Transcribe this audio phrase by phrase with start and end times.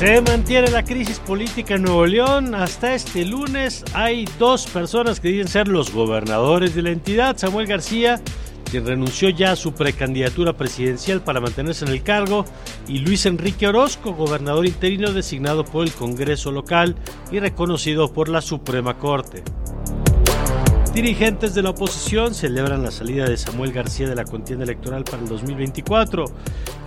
[0.00, 2.54] Se mantiene la crisis política en Nuevo León.
[2.54, 7.36] Hasta este lunes hay dos personas que dicen ser los gobernadores de la entidad.
[7.36, 8.18] Samuel García,
[8.70, 12.46] quien renunció ya a su precandidatura presidencial para mantenerse en el cargo,
[12.88, 16.96] y Luis Enrique Orozco, gobernador interino designado por el Congreso local
[17.30, 19.44] y reconocido por la Suprema Corte.
[20.94, 25.22] Dirigentes de la oposición celebran la salida de Samuel García de la contienda electoral para
[25.22, 26.24] el 2024.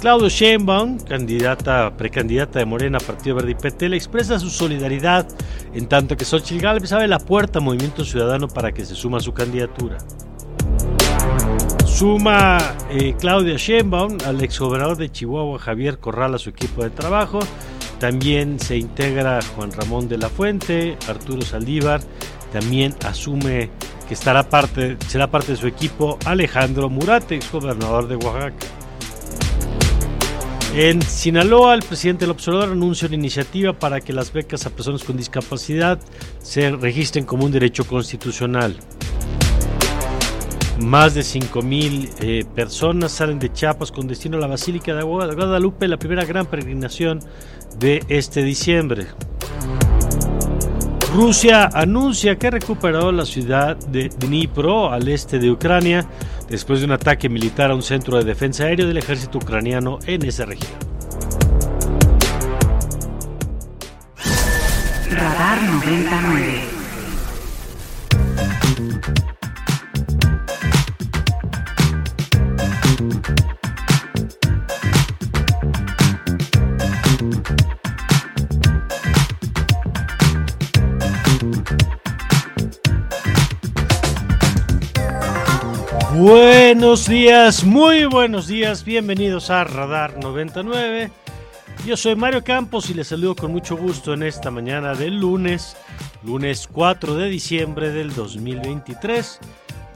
[0.02, 5.26] Claudio Sheinbaum, candidata, precandidata de Morena, Partido Verde y PT, le expresa su solidaridad,
[5.73, 9.20] en tanto que Xochitl Gálvez abre la puerta a Movimiento Ciudadano para que se suma
[9.20, 9.98] a su candidatura.
[11.86, 12.58] Suma
[12.90, 17.40] eh, Claudia Sheinbaum al exgobernador de Chihuahua, Javier Corral, a su equipo de trabajo.
[18.00, 22.02] También se integra Juan Ramón de la Fuente, Arturo Saldívar.
[22.54, 23.72] También asume
[24.08, 28.68] que estará parte, será parte de su equipo Alejandro Murate, exgobernador de Oaxaca.
[30.76, 35.04] En Sinaloa, el presidente del observador anuncia una iniciativa para que las becas a personas
[35.04, 36.00] con discapacidad
[36.44, 38.78] se registren como un derecho constitucional.
[40.80, 45.88] Más de 5.000 eh, personas salen de Chiapas con destino a la Basílica de Guadalupe,
[45.88, 47.20] la primera gran peregrinación
[47.80, 49.08] de este diciembre.
[51.14, 56.08] Rusia anuncia que recuperó la ciudad de Dnipro al este de Ucrania
[56.50, 60.26] después de un ataque militar a un centro de defensa aéreo del ejército ucraniano en
[60.26, 60.72] esa región.
[65.12, 66.73] Radar 99.
[86.23, 91.11] Buenos días, muy buenos días, bienvenidos a Radar 99.
[91.86, 95.76] Yo soy Mario Campos y les saludo con mucho gusto en esta mañana del lunes,
[96.23, 99.38] lunes 4 de diciembre del 2023.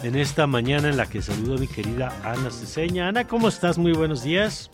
[0.03, 3.07] En esta mañana en la que saludo a mi querida Ana Ceseña.
[3.07, 3.77] Ana, ¿cómo estás?
[3.77, 4.69] Muy buenos días.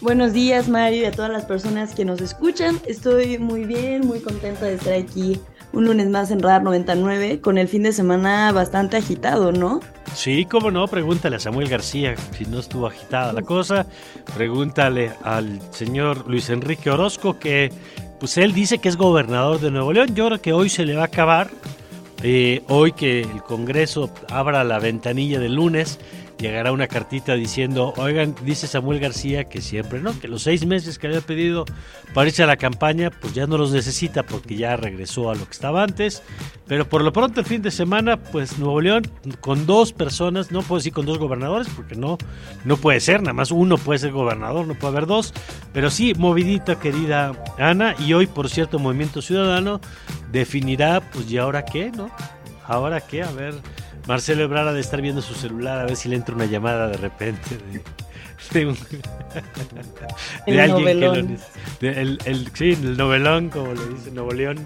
[0.00, 2.80] Buenos días Mario y a todas las personas que nos escuchan.
[2.86, 5.40] Estoy muy bien, muy contenta de estar aquí
[5.72, 9.80] un lunes más en Radar 99 con el fin de semana bastante agitado, ¿no?
[10.14, 13.86] Sí, cómo no, pregúntale a Samuel García si no estuvo agitada la cosa.
[14.34, 17.70] Pregúntale al señor Luis Enrique Orozco que
[18.18, 20.14] pues él dice que es gobernador de Nuevo León.
[20.14, 21.50] Yo creo que hoy se le va a acabar.
[22.22, 25.98] Eh, hoy que el Congreso abra la ventanilla del lunes,
[26.40, 30.18] llegará una cartita diciendo, oigan, dice Samuel García que siempre, ¿no?
[30.18, 31.64] Que los seis meses que había pedido
[32.14, 35.44] para irse a la campaña, pues ya no los necesita porque ya regresó a lo
[35.44, 36.22] que estaba antes.
[36.66, 39.02] Pero por lo pronto el fin de semana, pues Nuevo León
[39.40, 42.16] con dos personas, no puedo decir con dos gobernadores porque no,
[42.64, 45.34] no puede ser, nada más uno puede ser gobernador, no puede haber dos.
[45.72, 49.80] Pero sí, movidita querida Ana, y hoy por cierto Movimiento Ciudadano
[50.32, 52.10] definirá, pues y ahora qué, ¿no?
[52.66, 53.54] Ahora qué, a ver.
[54.10, 56.88] Marcelo Ebrard ha de estar viendo su celular a ver si le entra una llamada
[56.88, 57.80] de repente de,
[58.60, 58.74] de, un-
[60.46, 61.38] de El alguien que lo novelón.
[61.80, 64.58] de- el, el- sí, el novelón, como le dice Nuevo León.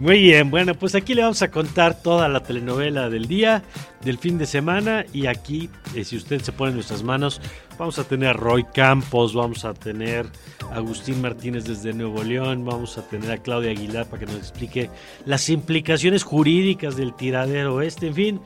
[0.00, 3.62] Muy bien, bueno, pues aquí le vamos a contar toda la telenovela del día,
[4.04, 7.40] del fin de semana, y aquí, eh, si usted se pone en nuestras manos,
[7.78, 10.26] vamos a tener a Roy Campos, vamos a tener
[10.72, 14.36] a Agustín Martínez desde Nuevo León, vamos a tener a Claudia Aguilar para que nos
[14.38, 14.90] explique
[15.24, 18.40] las implicaciones jurídicas del tiradero este, en fin,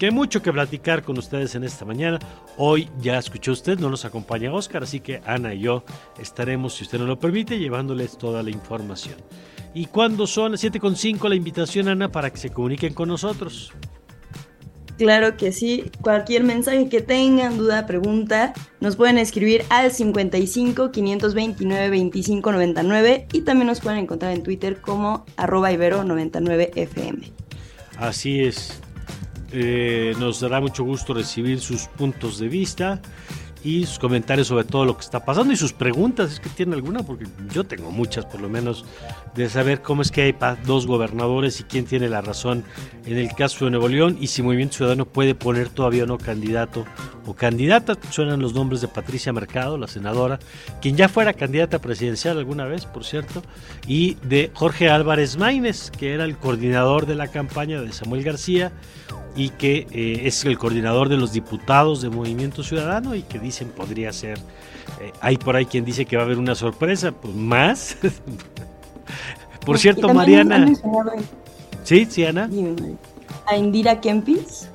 [0.00, 2.18] que hay mucho que platicar con ustedes en esta mañana.
[2.56, 5.84] Hoy ya escuchó usted, no nos acompaña Oscar, así que Ana y yo
[6.18, 9.16] estaremos, si usted nos lo permite, llevándoles toda la información.
[9.74, 13.74] Y cuando son las 7.5, la invitación, Ana, para que se comuniquen con nosotros.
[14.96, 15.90] Claro que sí.
[16.00, 23.42] Cualquier mensaje que tengan, duda, pregunta, nos pueden escribir al 55 529 25 99 y
[23.42, 27.30] también nos pueden encontrar en Twitter como arroba ibero 99 fm.
[27.98, 28.80] Así es.
[29.52, 33.00] Eh, nos dará mucho gusto recibir sus puntos de vista
[33.62, 36.74] y sus comentarios sobre todo lo que está pasando y sus preguntas, es que tiene
[36.74, 38.84] alguna, porque yo tengo muchas por lo menos,
[39.34, 42.64] de saber cómo es que hay dos gobernadores y quién tiene la razón
[43.06, 46.84] en el caso de Nuevo León y si Movimiento Ciudadano puede poner todavía no candidato
[47.26, 47.96] o candidata.
[48.10, 50.38] Suenan los nombres de Patricia Mercado, la senadora,
[50.80, 53.42] quien ya fuera candidata presidencial alguna vez, por cierto,
[53.86, 58.72] y de Jorge Álvarez Maínez, que era el coordinador de la campaña de Samuel García
[59.36, 63.68] y que eh, es el coordinador de los diputados de Movimiento Ciudadano y que dicen
[63.68, 64.38] podría ser,
[65.00, 67.96] eh, hay por ahí quien dice que va a haber una sorpresa, pues más.
[69.64, 70.72] por cierto, Mariana.
[71.84, 72.48] Sí, sí, Ana.
[73.46, 74.68] A Indira Kempis.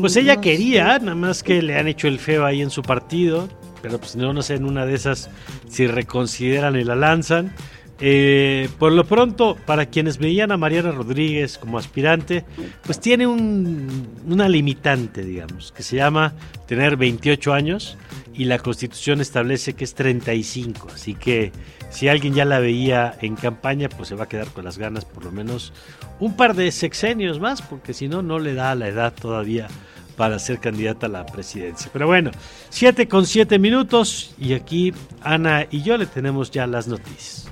[0.00, 3.48] Pues ella quería, nada más que le han hecho el feo ahí en su partido,
[3.80, 5.30] pero pues no, no sé, en una de esas
[5.68, 7.54] si reconsideran y la lanzan.
[8.02, 12.44] Eh, por lo pronto, para quienes veían a Mariana Rodríguez como aspirante,
[12.84, 16.32] pues tiene una limitante, digamos, que se llama
[16.66, 17.98] tener 28 años
[18.32, 20.88] y la constitución establece que es 35.
[20.94, 21.52] Así que
[21.90, 25.04] si alguien ya la veía en campaña, pues se va a quedar con las ganas
[25.04, 25.74] por lo menos
[26.20, 29.68] un par de sexenios más, porque si no, no le da la edad todavía
[30.16, 31.90] para ser candidata a la presidencia.
[31.92, 32.30] Pero bueno,
[32.70, 37.50] 7 con 7 minutos y aquí Ana y yo le tenemos ya las noticias.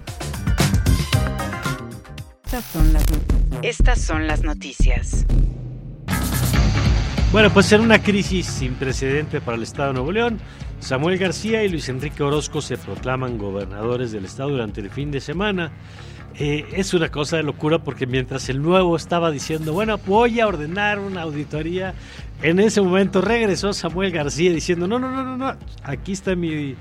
[2.49, 5.27] Estas son las, noticias.
[7.31, 10.41] Bueno, pues en una crisis sin precedente para el Estado de Nuevo León,
[10.81, 15.21] Samuel García y Luis Enrique Orozco se proclaman gobernadores del Estado durante el fin de
[15.21, 15.73] semana.
[16.39, 20.47] Eh, es una cosa de locura porque mientras el nuevo estaba diciendo, bueno, voy a
[20.47, 21.93] ordenar una auditoría,
[22.41, 26.77] en ese momento regresó Samuel García diciendo, no, no, no, no, no, aquí está mi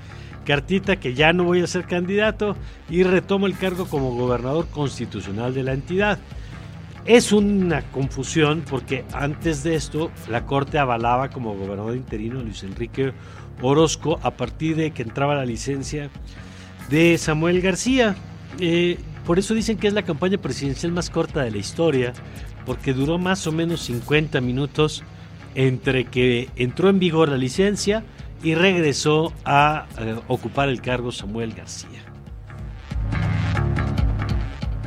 [0.48, 2.56] cartita que ya no voy a ser candidato
[2.88, 6.18] y retomo el cargo como gobernador constitucional de la entidad.
[7.04, 13.12] Es una confusión porque antes de esto la Corte avalaba como gobernador interino Luis Enrique
[13.60, 16.08] Orozco a partir de que entraba la licencia
[16.88, 18.16] de Samuel García.
[18.58, 22.14] Eh, por eso dicen que es la campaña presidencial más corta de la historia,
[22.64, 25.04] porque duró más o menos 50 minutos
[25.54, 28.02] entre que entró en vigor la licencia
[28.42, 32.04] y regresó a eh, ocupar el cargo Samuel García.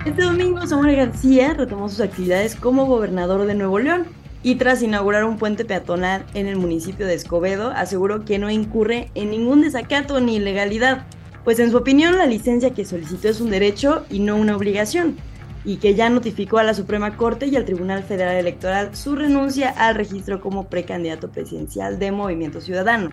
[0.05, 4.07] Este domingo Samuel García retomó sus actividades como gobernador de Nuevo León
[4.43, 9.11] y tras inaugurar un puente peatonal en el municipio de Escobedo aseguró que no incurre
[9.13, 11.05] en ningún desacato ni ilegalidad,
[11.43, 15.17] pues en su opinión la licencia que solicitó es un derecho y no una obligación,
[15.63, 19.69] y que ya notificó a la Suprema Corte y al Tribunal Federal Electoral su renuncia
[19.69, 23.11] al registro como precandidato presidencial de Movimiento Ciudadano.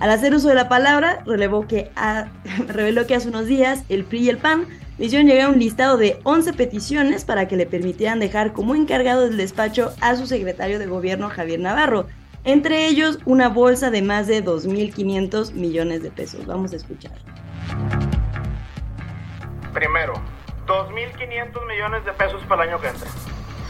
[0.00, 1.24] Al hacer uso de la palabra,
[1.68, 1.90] que
[2.68, 4.66] reveló que hace unos días el PRI y el PAN
[4.98, 9.22] le hicieron llegar un listado de 11 peticiones para que le permitieran dejar como encargado
[9.22, 12.06] del despacho a su secretario de gobierno Javier Navarro,
[12.44, 16.46] entre ellos una bolsa de más de 2.500 millones de pesos.
[16.46, 17.12] Vamos a escuchar.
[19.72, 20.14] Primero,
[20.66, 23.08] 2.500 millones de pesos para el año que entra.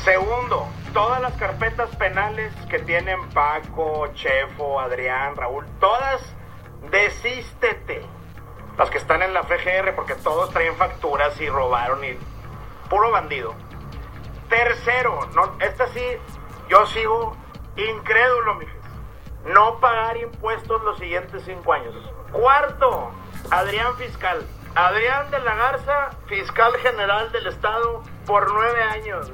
[0.08, 6.22] Segundo, todas las carpetas penales que tienen Paco, Chefo, Adrián, Raúl, todas
[6.90, 8.06] desístete.
[8.78, 12.16] Las que están en la FGR, porque todos traen facturas y robaron y
[12.88, 13.54] puro bandido.
[14.48, 16.06] Tercero, no, esta sí,
[16.70, 17.36] yo sigo
[17.76, 18.66] incrédulo, mi
[19.44, 21.94] No pagar impuestos los siguientes cinco años.
[22.32, 23.10] Cuarto,
[23.50, 24.42] Adrián Fiscal.
[24.74, 29.30] Adrián de la Garza, fiscal general del Estado, por nueve años.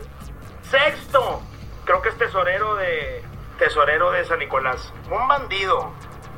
[0.71, 1.43] Sexto,
[1.85, 3.23] creo que es tesorero de
[3.59, 4.93] tesorero de San Nicolás.
[5.11, 5.93] Un bandido.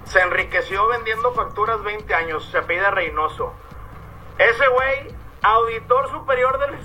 [0.04, 2.49] Se enriqueció vendiendo facturas 20 años.
[2.50, 3.52] Se pide Reynoso.
[4.38, 6.76] Ese güey, auditor superior del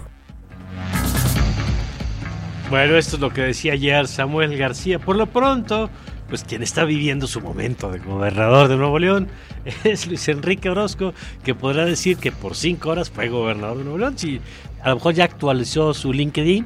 [2.71, 4.97] bueno, esto es lo que decía ayer Samuel García.
[4.97, 5.89] Por lo pronto,
[6.29, 9.27] pues quien está viviendo su momento de gobernador de Nuevo León
[9.83, 13.97] es Luis Enrique Orozco, que podrá decir que por cinco horas fue gobernador de Nuevo
[13.97, 14.17] León.
[14.17, 14.39] Si
[14.81, 16.65] a lo mejor ya actualizó su LinkedIn,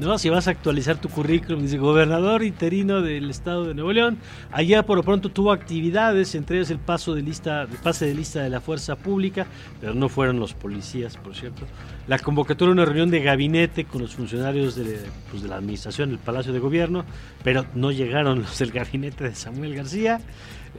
[0.00, 0.18] ¿no?
[0.18, 4.18] Si vas a actualizar tu currículum, dice gobernador interino del estado de Nuevo León.
[4.50, 8.14] Ayer por lo pronto tuvo actividades, entre ellas el paso de lista, el pase de
[8.14, 9.46] lista de la fuerza pública,
[9.80, 11.66] pero no fueron los policías, por cierto.
[12.08, 16.18] La convocatoria de una reunión de gabinete con los funcionarios de, pues, la administración del
[16.18, 17.04] Palacio de Gobierno,
[17.44, 20.20] pero no llegaron los del gabinete de Samuel García.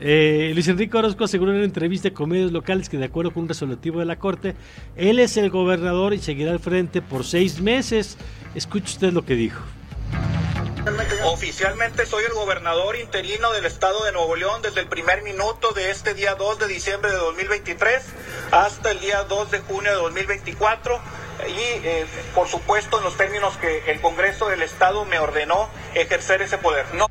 [0.00, 3.44] Eh, Luis Enrique Orozco aseguró en una entrevista con medios locales que de acuerdo con
[3.44, 4.54] un resolutivo de la Corte,
[4.96, 8.16] él es el gobernador y seguirá al frente por seis meses.
[8.54, 9.62] Escuche usted lo que dijo.
[11.24, 15.90] Oficialmente soy el gobernador interino del estado de Nuevo León desde el primer minuto de
[15.90, 18.02] este día 2 de diciembre de 2023
[18.50, 21.00] hasta el día 2 de junio de 2024
[21.48, 22.04] y, eh,
[22.34, 26.84] por supuesto, en los términos que el Congreso del Estado me ordenó ejercer ese poder.
[26.94, 27.06] No.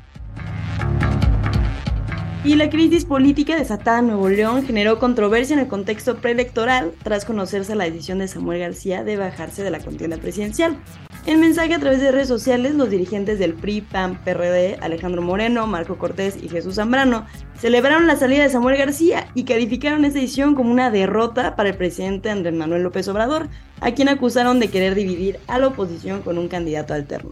[2.44, 7.24] Y la crisis política desatada en Nuevo León generó controversia en el contexto preelectoral tras
[7.24, 10.76] conocerse la decisión de Samuel García de bajarse de la contienda presidencial.
[11.24, 15.68] En mensaje a través de redes sociales, los dirigentes del PRI, PAN, PRD, Alejandro Moreno,
[15.68, 17.26] Marco Cortés y Jesús Zambrano,
[17.56, 21.76] celebraron la salida de Samuel García y calificaron esta decisión como una derrota para el
[21.76, 23.48] presidente Andrés Manuel López Obrador,
[23.80, 27.30] a quien acusaron de querer dividir a la oposición con un candidato alterno.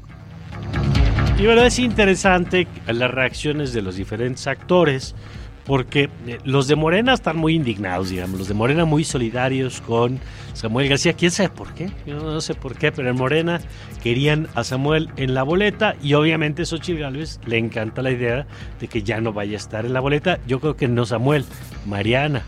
[1.37, 5.17] Y bueno, es interesante las reacciones de los diferentes actores,
[5.71, 10.19] porque eh, los de Morena están muy indignados, digamos, los de Morena muy solidarios con
[10.53, 11.13] Samuel García.
[11.13, 11.93] ¿Quién sabe por qué?
[12.05, 13.61] Yo no sé por qué, pero en Morena
[14.03, 18.49] querían a Samuel en la boleta y obviamente Xochitl Gálvez le encanta la idea
[18.81, 20.41] de que ya no vaya a estar en la boleta.
[20.45, 21.45] Yo creo que no Samuel,
[21.87, 22.43] Mariana,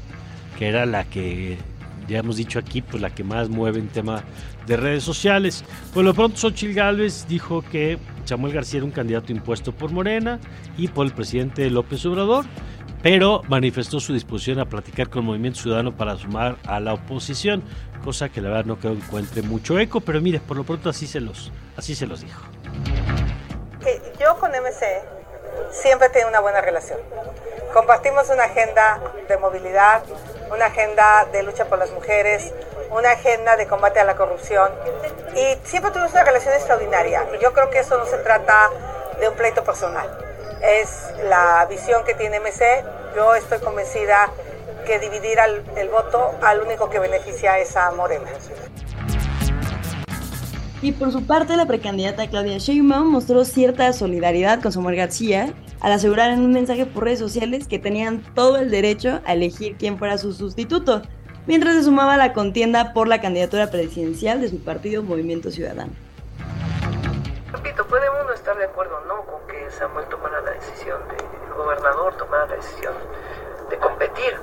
[0.59, 1.59] que era la que
[2.09, 4.25] ya hemos dicho aquí, pues la que más mueve en tema
[4.67, 5.65] de redes sociales.
[5.95, 10.41] Por lo pronto, Xochitl Gálvez dijo que Samuel García era un candidato impuesto por Morena
[10.77, 12.47] y por el presidente López Obrador,
[13.03, 17.63] pero manifestó su disposición a platicar con el Movimiento Ciudadano para sumar a la oposición,
[18.05, 20.89] cosa que la verdad no creo que encuentre mucho eco, pero mire, por lo pronto
[20.89, 22.41] así se los, así se los dijo.
[24.21, 25.03] Yo con MC
[25.73, 27.01] siempre tengo una buena relación.
[27.73, 30.03] Compartimos una agenda de movilidad,
[30.55, 32.53] una agenda de lucha por las mujeres,
[32.91, 34.71] una agenda de combate a la corrupción
[35.35, 37.27] y siempre tuvimos una relación extraordinaria.
[37.41, 38.71] Yo creo que eso no se trata
[39.19, 40.07] de un pleito personal,
[40.63, 42.85] es la visión que tiene MC.
[43.17, 44.31] Yo estoy convencida
[44.87, 45.39] que dividir
[45.77, 48.31] el voto al único que beneficia es a Morena.
[50.83, 55.93] Y por su parte, la precandidata Claudia Sheinbaum mostró cierta solidaridad con Samuel García al
[55.93, 59.97] asegurar en un mensaje por redes sociales que tenían todo el derecho a elegir quién
[59.99, 61.03] fuera su sustituto,
[61.47, 65.93] mientras se sumaba a la contienda por la candidatura presidencial de su partido Movimiento Ciudadano.
[67.53, 69.42] Repito, puede uno estar de acuerdo o no con
[69.79, 72.95] Samuel tomara la decisión, de, el gobernador tomara la decisión
[73.71, 74.37] de competir,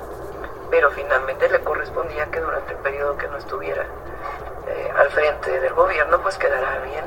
[0.69, 3.85] pero finalmente le correspondía que durante el periodo que no estuviera
[4.67, 7.05] eh, al frente del gobierno, pues quedará bien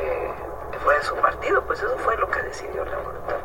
[0.00, 0.30] eh,
[0.72, 1.64] que fuera de su partido.
[1.64, 3.36] Pues eso fue lo que decidió la voluntad.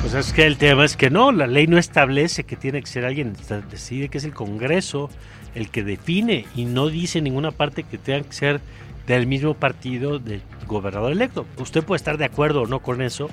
[0.00, 2.86] Pues es que el tema es que no, la ley no establece que tiene que
[2.86, 3.36] ser alguien,
[3.68, 5.10] decide que es el Congreso
[5.56, 8.60] el que define y no dice en ninguna parte que tenga que ser
[9.06, 11.46] del mismo partido del gobernador electo.
[11.58, 13.28] Usted puede estar de acuerdo o no con eso,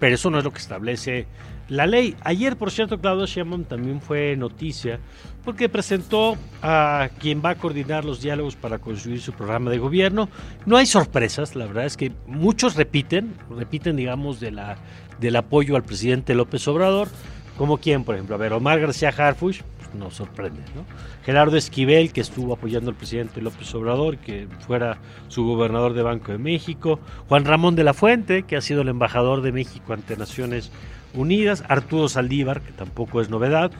[0.00, 1.26] pero eso no es lo que establece
[1.68, 2.16] la ley.
[2.22, 4.98] Ayer, por cierto, Claudio Sheinbaum también fue noticia
[5.44, 10.28] porque presentó a quien va a coordinar los diálogos para construir su programa de gobierno.
[10.66, 16.34] No hay sorpresas, la verdad es que muchos repiten, repiten, digamos, del apoyo al presidente
[16.34, 17.08] López Obrador,
[17.56, 19.62] como quien, por ejemplo, a ver, Omar García Harfuch,
[19.94, 20.84] nos sorprende, ¿no?
[21.24, 26.32] Gerardo Esquivel, que estuvo apoyando al presidente López Obrador, que fuera su gobernador de Banco
[26.32, 30.16] de México, Juan Ramón de la Fuente, que ha sido el embajador de México ante
[30.16, 30.70] Naciones
[31.14, 33.70] Unidas, Arturo Saldívar, que tampoco es novedad.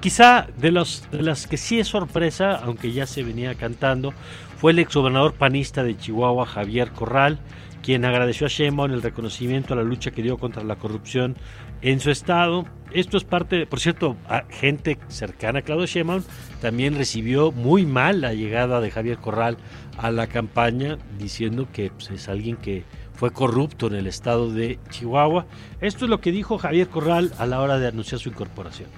[0.00, 4.12] Quizá de, los, las que sí es sorpresa, aunque ya se venía cantando,
[4.56, 7.38] fue el exgobernador panista de Chihuahua, Javier Corral,
[7.82, 11.36] quien agradeció a Sheinbaum el reconocimiento a la lucha que dio contra la corrupción
[11.82, 12.64] en su estado.
[12.92, 14.16] Esto es parte, por cierto,
[14.50, 16.22] gente cercana a Claudio Sheinbaum
[16.60, 19.56] también recibió muy mal la llegada de Javier Corral
[19.98, 22.84] a la campaña, diciendo que pues, es alguien que
[23.14, 25.46] fue corrupto en el estado de Chihuahua.
[25.80, 28.88] Esto es lo que dijo Javier Corral a la hora de anunciar su incorporación.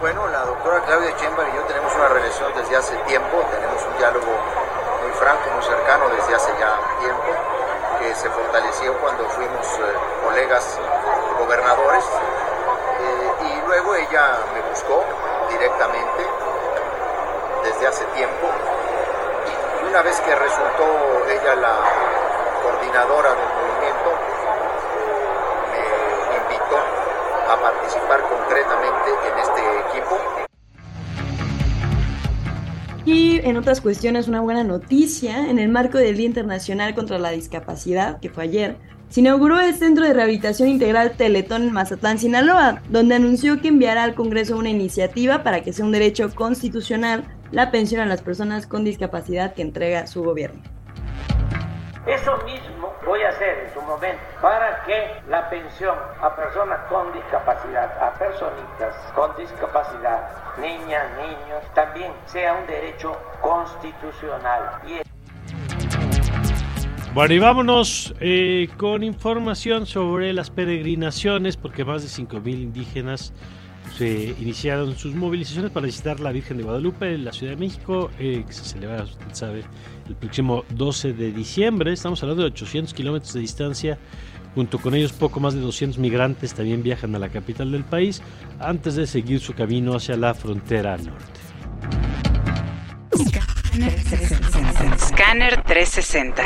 [0.00, 3.96] Bueno, la doctora Claudia Chembar y yo tenemos una relación desde hace tiempo, tenemos un
[3.98, 4.32] diálogo
[5.02, 7.55] muy franco, muy cercano desde hace ya tiempo,
[8.06, 9.82] que se fortaleció cuando fuimos eh,
[10.24, 10.78] colegas
[11.38, 12.04] gobernadores.
[12.04, 15.04] Eh, y luego ella me buscó
[15.50, 16.26] directamente
[17.64, 18.46] desde hace tiempo
[19.88, 21.78] una vez que resultó ella la
[22.62, 24.10] coordinadora del movimiento,
[25.72, 26.76] me invitó
[27.50, 29.35] a participar concretamente en
[33.46, 38.18] en otras cuestiones, una buena noticia, en el marco del Día Internacional contra la Discapacidad,
[38.18, 38.76] que fue ayer,
[39.08, 44.02] se inauguró el Centro de Rehabilitación Integral Teletón en Mazatlán, Sinaloa, donde anunció que enviará
[44.02, 48.66] al Congreso una iniciativa para que sea un derecho constitucional la pensión a las personas
[48.66, 50.60] con discapacidad que entrega su gobierno.
[52.04, 57.12] Eso mismo voy a hacer en su momento para que la pensión a personas con
[57.12, 64.80] discapacidad, a personitas con discapacidad, niñas, niños, también sea un derecho constitucional.
[67.14, 73.32] Bueno, y vámonos eh, con información sobre las peregrinaciones, porque más de 5.000 indígenas
[73.96, 78.10] se iniciaron sus movilizaciones para visitar la Virgen de Guadalupe en la Ciudad de México,
[78.18, 79.64] eh, que se celebra, usted sabe,
[80.06, 81.92] el próximo 12 de diciembre.
[81.92, 83.98] Estamos hablando de 800 kilómetros de distancia.
[84.54, 88.22] Junto con ellos, poco más de 200 migrantes también viajan a la capital del país
[88.58, 91.40] antes de seguir su camino hacia la frontera norte.
[94.98, 96.42] Scanner 360.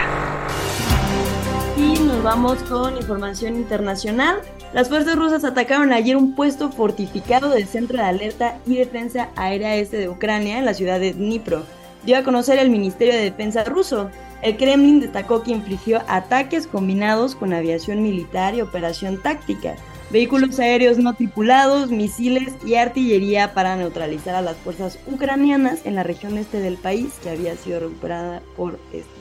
[1.76, 4.40] Y nos vamos con información internacional.
[4.72, 9.74] Las fuerzas rusas atacaron ayer un puesto fortificado del Centro de Alerta y Defensa Aérea
[9.74, 11.64] Este de Ucrania en la ciudad de Dnipro.
[12.04, 14.10] Dio a conocer el Ministerio de Defensa ruso.
[14.42, 19.74] El Kremlin destacó que infligió ataques combinados con aviación militar y operación táctica,
[20.10, 26.04] vehículos aéreos no tripulados, misiles y artillería para neutralizar a las fuerzas ucranianas en la
[26.04, 29.19] región este del país que había sido recuperada por este.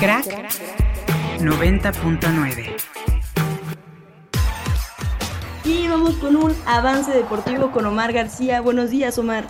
[0.00, 0.24] Crack
[1.40, 2.74] 90.9.
[5.64, 8.62] Y vamos con un avance deportivo con Omar García.
[8.62, 9.44] Buenos días, Omar.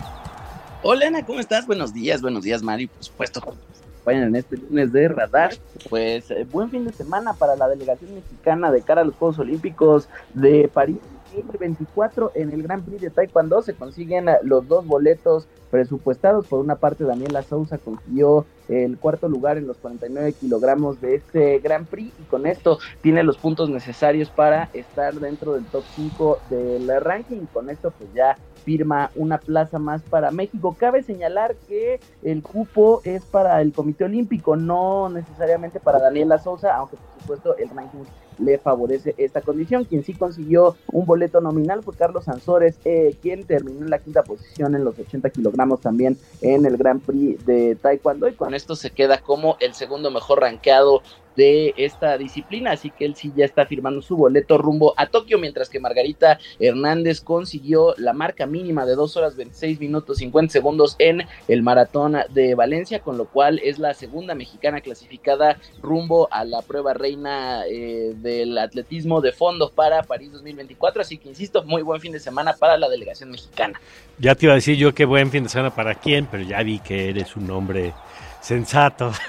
[0.83, 1.65] Hola, Ana, ¿cómo estás?
[1.65, 2.87] Buenos días, buenos días, Mari.
[2.87, 3.55] Por supuesto,
[4.03, 5.53] vayan en este lunes de radar.
[5.89, 9.39] Pues eh, buen fin de semana para la delegación mexicana de cara a los Juegos
[9.39, 10.97] Olímpicos de París
[11.33, 16.47] 2024 en el Gran Prix de Taekwondo se consiguen los dos boletos presupuestados.
[16.47, 21.59] Por una parte, Daniela Sousa consiguió el cuarto lugar en los 49 kilogramos de este
[21.59, 26.39] Gran Prix y con esto tiene los puntos necesarios para estar dentro del top 5
[26.49, 27.45] del ranking.
[27.53, 30.75] Con esto pues ya firma una plaza más para México.
[30.77, 36.75] Cabe señalar que el cupo es para el Comité Olímpico, no necesariamente para Daniela Sousa,
[36.75, 38.03] aunque por supuesto el ranking
[38.39, 39.85] le favorece esta condición.
[39.85, 44.23] Quien sí consiguió un boleto nominal fue Carlos Sansores, eh, quien terminó en la quinta
[44.23, 48.75] posición en los 80 kilogramos también en el Grand Prix de Taekwondo y con esto
[48.75, 51.01] se queda como el segundo mejor rankeado
[51.35, 55.39] de esta disciplina, así que él sí ya está firmando su boleto rumbo a Tokio,
[55.39, 60.95] mientras que Margarita Hernández consiguió la marca mínima de 2 horas 26 minutos 50 segundos
[60.99, 66.43] en el maratón de Valencia, con lo cual es la segunda mexicana clasificada rumbo a
[66.43, 71.81] la prueba reina eh, del atletismo de fondo para París 2024, así que insisto, muy
[71.81, 73.79] buen fin de semana para la delegación mexicana.
[74.19, 76.61] Ya te iba a decir yo qué buen fin de semana para quién, pero ya
[76.61, 77.93] vi que eres un hombre
[78.41, 79.11] sensato.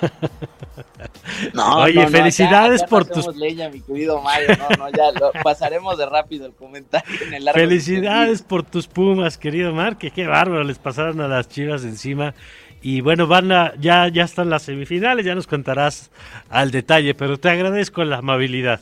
[1.77, 3.35] Oye, felicidades por tus.
[3.37, 4.57] Leña, mi querido Mario.
[4.59, 9.39] No, no, ya lo pasaremos de rápido el comentario en el Felicidades por tus Pumas,
[9.39, 12.35] querido Mar, que qué bárbaro, les pasaron a las Chivas encima.
[12.81, 16.11] Y bueno, van a, ya, ya están las semifinales, ya nos contarás
[16.51, 18.81] al detalle, pero te agradezco la amabilidad.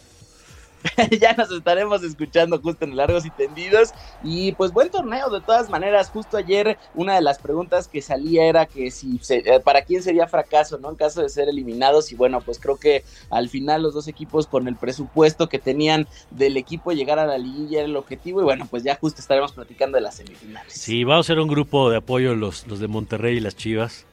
[1.20, 3.90] ya nos estaremos escuchando justo en largos y tendidos.
[4.22, 6.10] Y pues buen torneo de todas maneras.
[6.10, 10.26] Justo ayer una de las preguntas que salía era que si eh, para quién sería
[10.26, 10.90] fracaso, ¿no?
[10.90, 12.12] En caso de ser eliminados.
[12.12, 16.06] Y bueno, pues creo que al final los dos equipos con el presupuesto que tenían
[16.30, 18.40] del equipo llegar a la liguilla era el objetivo.
[18.40, 20.72] Y bueno, pues ya justo estaremos platicando de las semifinales.
[20.72, 24.06] Sí, vamos a ser un grupo de apoyo los, los de Monterrey y las Chivas.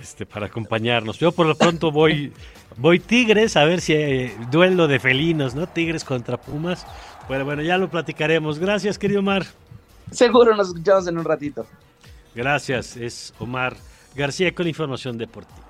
[0.00, 1.18] Este, para acompañarnos.
[1.18, 2.32] Yo por lo pronto voy,
[2.76, 5.66] voy Tigres, a ver si hay duelo de felinos, ¿no?
[5.66, 6.86] Tigres contra Pumas.
[7.28, 8.58] Bueno, bueno, ya lo platicaremos.
[8.58, 9.44] Gracias, querido Omar.
[10.10, 11.66] Seguro nos escuchamos en un ratito.
[12.34, 13.76] Gracias, es Omar
[14.14, 15.66] García con información deportiva.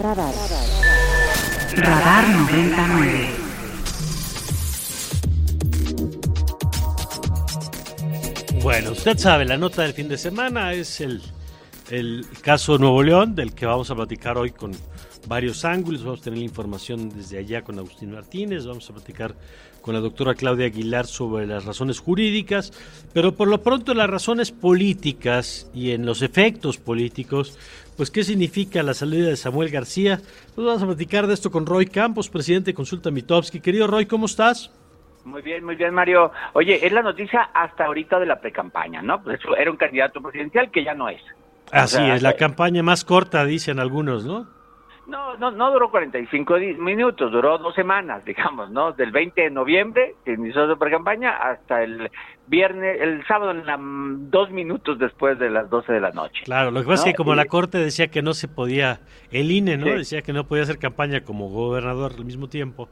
[0.00, 0.81] Radar.
[1.76, 3.28] Radar 99.
[8.62, 11.22] Bueno, usted sabe, la nota del fin de semana es el,
[11.90, 14.72] el caso Nuevo León, del que vamos a platicar hoy con
[15.26, 16.04] varios ángulos.
[16.04, 19.34] Vamos a tener la información desde allá con Agustín Martínez, vamos a platicar
[19.80, 22.72] con la doctora Claudia Aguilar sobre las razones jurídicas,
[23.12, 27.58] pero por lo pronto las razones políticas y en los efectos políticos,
[27.96, 30.20] pues qué significa la salida de Samuel García.
[30.54, 33.60] Pues vamos a platicar de esto con Roy Campos, presidente de Consulta Mitowski.
[33.60, 34.70] Querido Roy, ¿cómo estás?
[35.24, 36.32] Muy bien, muy bien, Mario.
[36.52, 39.22] Oye, es la noticia hasta ahorita de la precampaña, ¿no?
[39.22, 41.20] Pues era un candidato presidencial que ya no es.
[41.70, 44.61] Así es, la campaña más corta, dicen algunos, ¿no?
[45.06, 48.92] No, no, no duró 45 minutos, duró dos semanas, digamos, ¿no?
[48.92, 52.10] Del 20 de noviembre, que inició su pre-campaña, hasta el
[52.46, 53.52] viernes, el sábado,
[54.30, 56.42] dos minutos después de las 12 de la noche.
[56.44, 59.50] Claro, lo que pasa es que como la Corte decía que no se podía, el
[59.50, 59.86] INE, ¿no?
[59.86, 62.88] Decía que no podía hacer campaña como gobernador al mismo tiempo,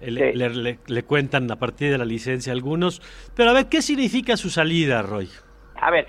[0.00, 3.02] eh, le, le cuentan a partir de la licencia algunos.
[3.34, 5.28] Pero a ver, ¿qué significa su salida, Roy?
[5.80, 6.06] A ver,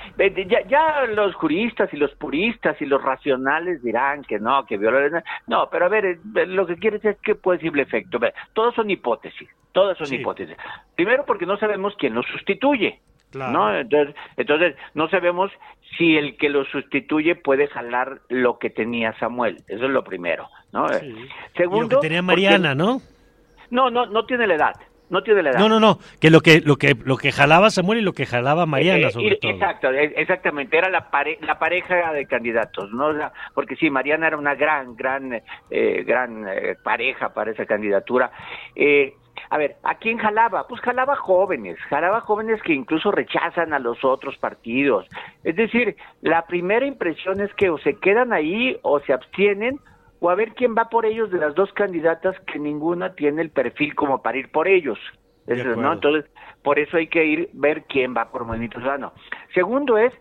[0.47, 5.23] ya, ya, los juristas y los puristas y los racionales dirán que no, que violar.
[5.47, 8.19] No, pero a ver, eh, lo que quiere decir es que posible efecto.
[8.53, 10.55] todos son hipótesis, todas son hipótesis.
[10.95, 12.99] Primero porque no sabemos quién lo sustituye.
[13.33, 13.73] ¿no?
[13.73, 15.51] Entonces, entonces, no sabemos
[15.97, 19.63] si el que lo sustituye puede jalar lo que tenía Samuel.
[19.67, 20.87] Eso es lo primero, ¿no?
[21.55, 23.01] Segundo, lo que tenía Mariana, ¿no?
[23.69, 24.75] No, no, no tiene la edad.
[25.11, 25.59] No tiene la edad.
[25.59, 28.25] No, no, no, que lo que lo que lo que jalaba Samuel y lo que
[28.25, 29.51] jalaba Mariana eh, sobre todo.
[29.51, 31.09] Exacto, e, exactamente, era la
[31.41, 33.11] la pareja de candidatos, ¿no?
[33.53, 35.33] porque sí, Mariana era una gran gran
[35.69, 38.31] eh, gran eh, pareja para esa candidatura.
[38.73, 39.13] Eh,
[39.49, 40.65] a ver, ¿a quién jalaba?
[40.65, 45.05] Pues jalaba jóvenes, jalaba jóvenes que incluso rechazan a los otros partidos.
[45.43, 49.77] Es decir, la primera impresión es que o se quedan ahí o se abstienen
[50.21, 53.49] o a ver quién va por ellos de las dos candidatas que ninguna tiene el
[53.49, 54.99] perfil como para ir por ellos.
[55.47, 55.93] ¿no?
[55.93, 56.31] Entonces,
[56.61, 59.13] por eso hay que ir ver quién va por Movimiento Ciudadano.
[59.55, 60.13] Segundo es,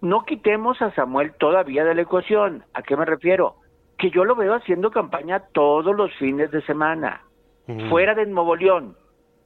[0.00, 2.62] no quitemos a Samuel todavía de la ecuación.
[2.74, 3.56] ¿A qué me refiero?
[3.98, 7.22] Que yo lo veo haciendo campaña todos los fines de semana
[7.88, 8.96] fuera de Nuevo León.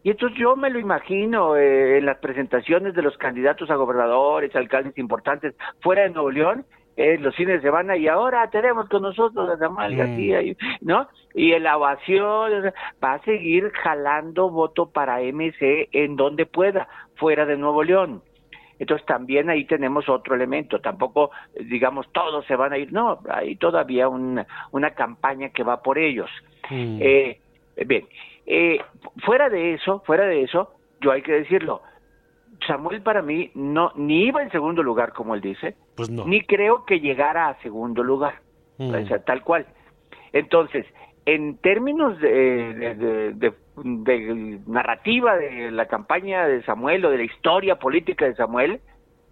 [0.02, 4.54] Y entonces yo me lo imagino eh, en las presentaciones de los candidatos a gobernadores,
[4.54, 9.02] alcaldes importantes, fuera de Nuevo León, eh, los fines de semana, y ahora tenemos con
[9.02, 10.40] nosotros a Samuel García,
[10.80, 11.08] ¿no?
[11.34, 17.56] Y el ovación va a seguir jalando voto para MC en donde pueda, fuera de
[17.56, 18.22] Nuevo León.
[18.78, 23.56] Entonces también ahí tenemos otro elemento, tampoco digamos todos se van a ir, no, hay
[23.56, 26.30] todavía una, una campaña que va por ellos.
[26.70, 27.38] Eh,
[27.86, 28.06] Bien,
[28.46, 28.78] eh,
[29.24, 31.82] fuera de eso, fuera de eso, yo hay que decirlo,
[32.66, 36.84] Samuel para mí no ni iba en segundo lugar como él dice, pues ni creo
[36.84, 38.40] que llegara a segundo lugar,
[38.78, 38.94] mm.
[38.94, 39.66] o sea, tal cual.
[40.32, 40.86] Entonces,
[41.26, 42.94] en términos de,
[43.34, 48.80] de, narrativa de la campaña de Samuel o de la historia política de Samuel,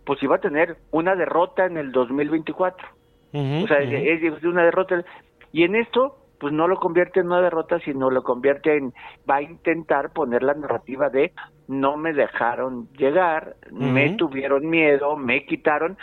[0.05, 2.87] pues iba a tener una derrota en el 2024.
[3.35, 5.05] o sea, es una derrota.
[5.53, 8.93] Y en esto, pues no lo convierte en una derrota, sino lo convierte en,
[9.31, 11.31] va a intentar poner la narrativa de
[11.69, 15.97] no me dejaron llegar, me tuvieron miedo, me quitaron.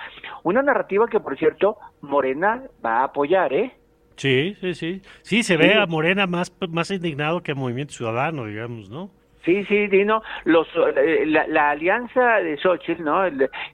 [0.43, 3.73] Una narrativa que, por cierto, Morena va a apoyar, ¿eh?
[4.15, 5.01] Sí, sí, sí.
[5.23, 9.11] Sí, se ve a Morena más, más indignado que Movimiento Ciudadano, digamos, ¿no?
[9.49, 13.25] Sí, sí, Dino, los, eh, la, alianza de Xochitl, ¿no?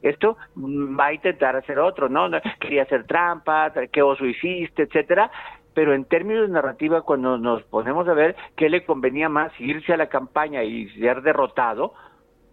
[0.02, 2.30] esto va a intentar hacer otro, ¿no?
[2.62, 5.30] Quería hacer trampa, qué oso hiciste, etcétera
[5.74, 9.92] pero en términos de narrativa, cuando nos ponemos a ver qué le convenía más, irse
[9.92, 11.94] a la campaña y ser derrotado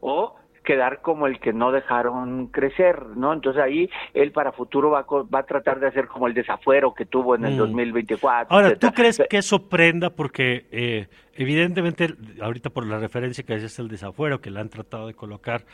[0.01, 3.33] o quedar como el que no dejaron crecer, ¿no?
[3.33, 7.05] Entonces ahí él para futuro va, va a tratar de hacer como el desafuero que
[7.05, 8.49] tuvo en el 2024.
[8.49, 8.55] Mm.
[8.55, 10.11] Ahora, ¿tú crees que eso prenda?
[10.11, 15.07] Porque eh, evidentemente, ahorita por la referencia que es el desafuero que le han tratado
[15.07, 15.65] de colocar,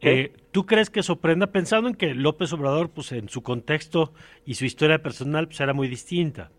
[0.00, 4.12] eh, ¿tú crees que eso prenda pensando en que López Obrador, pues en su contexto
[4.44, 6.50] y su historia personal, pues era muy distinta?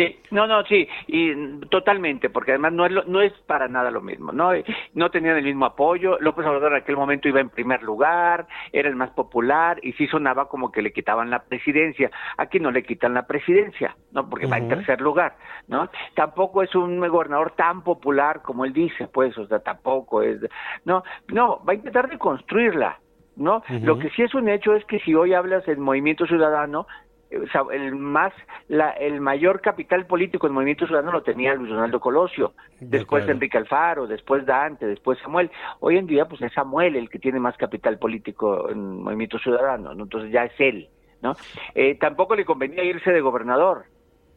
[0.00, 4.00] Sí, no, no, sí, y totalmente, porque además no es, no es para nada lo
[4.00, 4.52] mismo, ¿no?
[4.94, 8.88] No tenían el mismo apoyo, López Obrador en aquel momento iba en primer lugar, era
[8.88, 12.10] el más popular y sí sonaba como que le quitaban la presidencia.
[12.38, 14.26] Aquí no le quitan la presidencia, ¿no?
[14.26, 15.36] Porque va en tercer lugar,
[15.68, 15.90] ¿no?
[16.14, 20.40] Tampoco es un gobernador tan popular como él dice, pues, o sea, tampoco es,
[20.86, 22.98] no, no, va a intentar reconstruirla,
[23.36, 23.62] ¿no?
[23.82, 26.86] Lo que sí es un hecho es que si hoy hablas del movimiento ciudadano,
[27.30, 28.32] el más
[28.68, 33.58] la, el mayor capital político en Movimiento Ciudadano lo tenía Luis Donaldo Colosio, después Enrique
[33.58, 35.50] Alfaro, después Dante, después Samuel.
[35.80, 39.92] Hoy en día pues es Samuel el que tiene más capital político en Movimiento Ciudadano,
[39.92, 40.88] entonces ya es él,
[41.22, 41.34] ¿no?
[41.74, 43.84] Eh, tampoco le convenía irse de gobernador.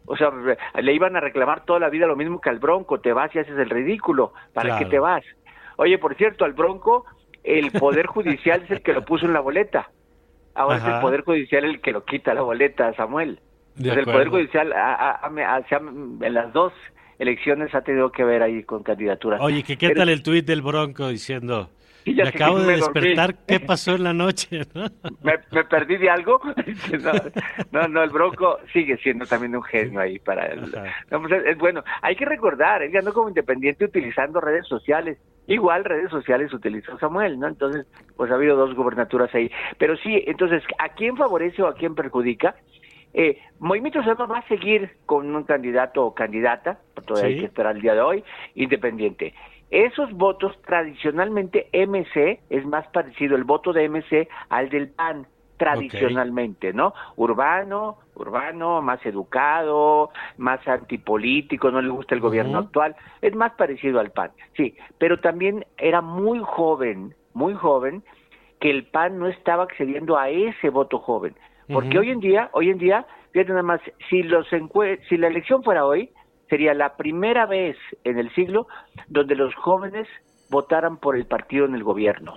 [0.05, 0.31] O sea,
[0.81, 3.39] le iban a reclamar toda la vida lo mismo que al Bronco, te vas y
[3.39, 5.23] haces el ridículo, ¿para qué te vas?
[5.77, 7.05] Oye, por cierto, al Bronco
[7.43, 9.89] el Poder Judicial es el que lo puso en la boleta.
[10.55, 13.39] Ahora es el Poder Judicial el que lo quita la boleta a Samuel.
[13.77, 14.73] el Poder Judicial
[16.21, 16.73] en las dos
[17.19, 19.39] elecciones ha tenido que ver ahí con candidaturas.
[19.41, 21.69] Oye, ¿qué, ¿qué tal el tuit del Bronco diciendo...
[22.05, 24.61] Me acabo de despertar, ¿qué pasó en la noche?
[25.21, 26.39] ¿Me, perdí de algo?
[27.71, 30.61] No, no, el Bronco sigue siendo también un genio ahí para él.
[31.09, 35.17] Pues, es, bueno, hay que recordar, él ganó como independiente utilizando redes sociales.
[35.47, 37.47] Igual redes sociales utilizó Samuel, ¿no?
[37.47, 39.51] Entonces, pues ha habido dos gubernaturas ahí.
[39.77, 42.55] Pero sí, entonces, ¿a quién favorece o a quién perjudica?
[43.13, 47.75] Eh, Movimiento Ciudadano va a seguir con un candidato o candidata, todavía hay que esperar
[47.75, 48.23] el día de hoy,
[48.55, 49.33] independiente.
[49.73, 55.25] Esos votos, tradicionalmente MC, es más parecido el voto de MC al del PAN,
[55.57, 56.93] tradicionalmente, ¿no?
[57.15, 63.99] Urbano, urbano, más educado, más antipolítico, no le gusta el gobierno actual, es más parecido
[63.99, 68.03] al PAN, sí, pero también era muy joven, muy joven,
[68.59, 71.33] que el PAN no estaba accediendo a ese voto joven,
[71.67, 74.45] porque hoy en día, hoy en día, fíjate nada más, si los
[75.09, 76.11] si la elección fuera hoy,
[76.53, 78.67] sería la primera vez en el siglo
[79.07, 80.07] donde los jóvenes
[80.51, 82.35] votaran por el partido en el gobierno.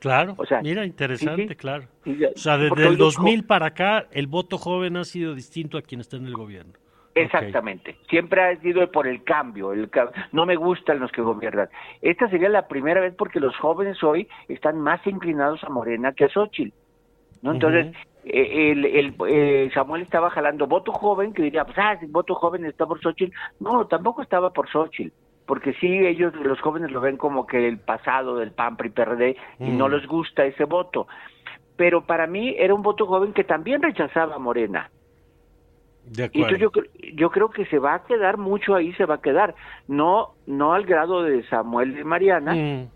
[0.00, 1.54] Claro, O sea, mira, interesante, sí, sí.
[1.56, 1.84] claro.
[2.04, 5.78] O sea, desde el hoy los 2000 para acá, el voto joven ha sido distinto
[5.78, 6.74] a quien está en el gobierno.
[7.14, 7.96] Exactamente.
[8.10, 9.72] Siempre ha sido por el cambio.
[9.72, 9.90] El
[10.32, 11.70] no me gustan los que gobiernan.
[12.02, 16.26] Esta sería la primera vez porque los jóvenes hoy están más inclinados a Morena que
[16.26, 16.74] a Xochitl.
[17.42, 17.52] ¿No?
[17.52, 22.34] Entonces, eh, el, el, eh, Samuel estaba jalando voto joven, que diría, pues, ah, voto
[22.34, 23.32] joven está por Xochitl.
[23.60, 25.12] No, tampoco estaba por Xochitl.
[25.46, 29.36] Porque sí, ellos, los jóvenes lo ven como que el pasado del PAN, PRI, PRD,
[29.58, 31.08] y no les gusta ese voto.
[31.76, 34.90] Pero para mí era un voto joven que también rechazaba a Morena.
[36.04, 36.56] De Y acuerdo.
[36.56, 39.54] entonces yo, yo creo que se va a quedar mucho ahí, se va a quedar.
[39.88, 42.88] No, no al grado de Samuel y Mariana, Mm,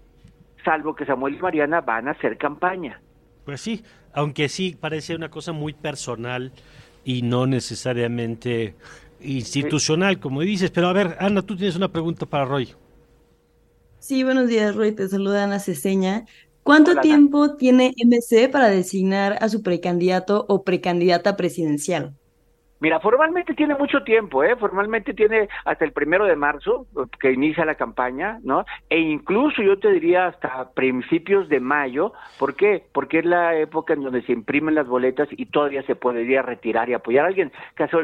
[0.65, 3.01] salvo que Samuel y Mariana van a hacer campaña.
[3.45, 3.83] Pues sí,
[4.15, 6.53] aunque sí parece una cosa muy personal
[7.05, 8.77] y no necesariamente
[9.21, 10.71] institucional, como dices.
[10.71, 12.75] Pero a ver, Ana, tú tienes una pregunta para Roy.
[13.99, 14.95] Sí, buenos días, Roy.
[14.95, 16.27] Te saluda Ana Ceseña.
[16.63, 17.19] ¿Cuánto Hola, Ana.
[17.19, 22.15] tiempo tiene MC para designar a su precandidato o precandidata presidencial?
[22.81, 24.57] Mira, formalmente tiene mucho tiempo, ¿eh?
[24.57, 26.87] Formalmente tiene hasta el primero de marzo,
[27.19, 28.67] que inicia la campaña, ¿no?
[28.91, 32.13] E incluso yo te diría hasta principios de mayo.
[32.39, 32.85] ¿Por qué?
[32.93, 36.89] Porque es la época en donde se imprimen las boletas y todavía se podría retirar
[36.91, 37.53] y apoyar a alguien.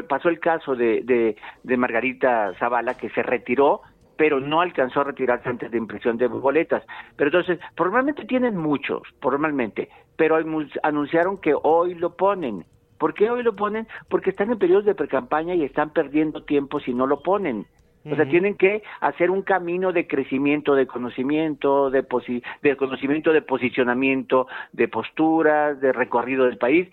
[0.07, 3.81] Pasó el caso de, de, de Margarita Zavala, que se retiró
[4.17, 6.83] pero no alcanzó a retirarse antes de impresión de boletas.
[7.15, 12.63] Pero entonces, formalmente tienen muchos, formalmente, pero anun- anunciaron que hoy lo ponen.
[13.01, 13.87] ¿Por qué hoy lo ponen?
[14.09, 17.65] Porque están en periodos de precampaña y están perdiendo tiempo si no lo ponen.
[18.05, 23.33] O sea, tienen que hacer un camino de crecimiento, de conocimiento, de, posi- de conocimiento,
[23.33, 26.89] de posicionamiento, de posturas, de recorrido del país.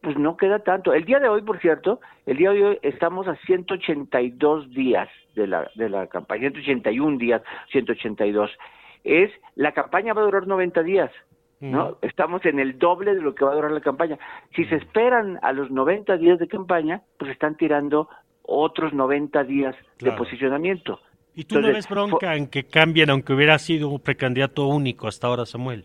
[0.00, 0.92] Pues no queda tanto.
[0.92, 5.46] El día de hoy, por cierto, el día de hoy estamos a 182 días de
[5.48, 7.42] la, de la campaña, 181 días,
[7.72, 8.50] 182.
[9.02, 11.10] Es, la campaña va a durar 90 días.
[11.60, 11.98] ¿No?
[12.02, 14.18] Estamos en el doble de lo que va a durar la campaña.
[14.54, 18.08] Si se esperan a los 90 días de campaña, pues están tirando
[18.42, 20.12] otros 90 días Claro.
[20.12, 21.00] de posicionamiento.
[21.34, 25.26] ¿Y tú no ves bronca en que cambien, aunque hubiera sido un precandidato único hasta
[25.28, 25.84] ahora, Samuel?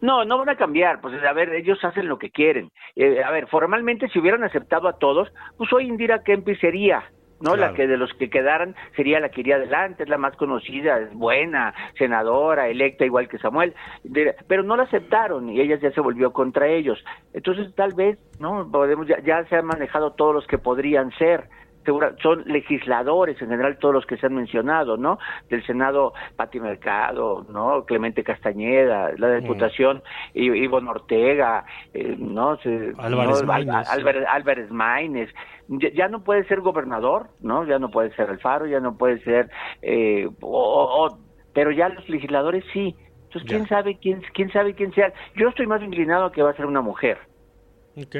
[0.00, 2.70] No, no van a cambiar, pues a ver, ellos hacen lo que quieren.
[2.96, 5.28] Eh, a ver, formalmente si hubieran aceptado a todos,
[5.58, 7.02] pues hoy Indira Kempis sería,
[7.42, 7.52] ¿no?
[7.54, 7.72] Claro.
[7.72, 10.98] La que de los que quedaran sería la que iría adelante, es la más conocida,
[11.00, 13.74] es buena, senadora, electa igual que Samuel,
[14.04, 17.02] de- pero no la aceptaron y ella ya se volvió contra ellos.
[17.34, 18.68] Entonces tal vez, ¿no?
[18.70, 21.44] Podemos, ya, ya se han manejado todos los que podrían ser.
[21.84, 25.18] Segura- son legisladores en general todos los que se han mencionado, ¿no?
[25.50, 27.84] Del Senado Pati Mercado, ¿no?
[27.84, 29.32] Clemente Castañeda, la.
[29.40, 30.02] Diputación
[30.34, 32.56] I- Ivonne Ortega, eh, ¿no?
[32.58, 33.46] Se- Álvarez ¿no?
[33.48, 33.92] Maínez, sí.
[33.98, 35.30] Álvarez, Álvarez Maínez.
[35.68, 37.64] Ya, ya no puede ser gobernador, ¿no?
[37.64, 41.18] Ya no puede ser Alfaro, ya no puede ser, eh, o- o-
[41.54, 42.94] pero ya los legisladores sí.
[43.24, 45.12] Entonces, ¿quién sabe quién, quién sabe quién sea?
[45.36, 47.18] Yo estoy más inclinado a que va a ser una mujer.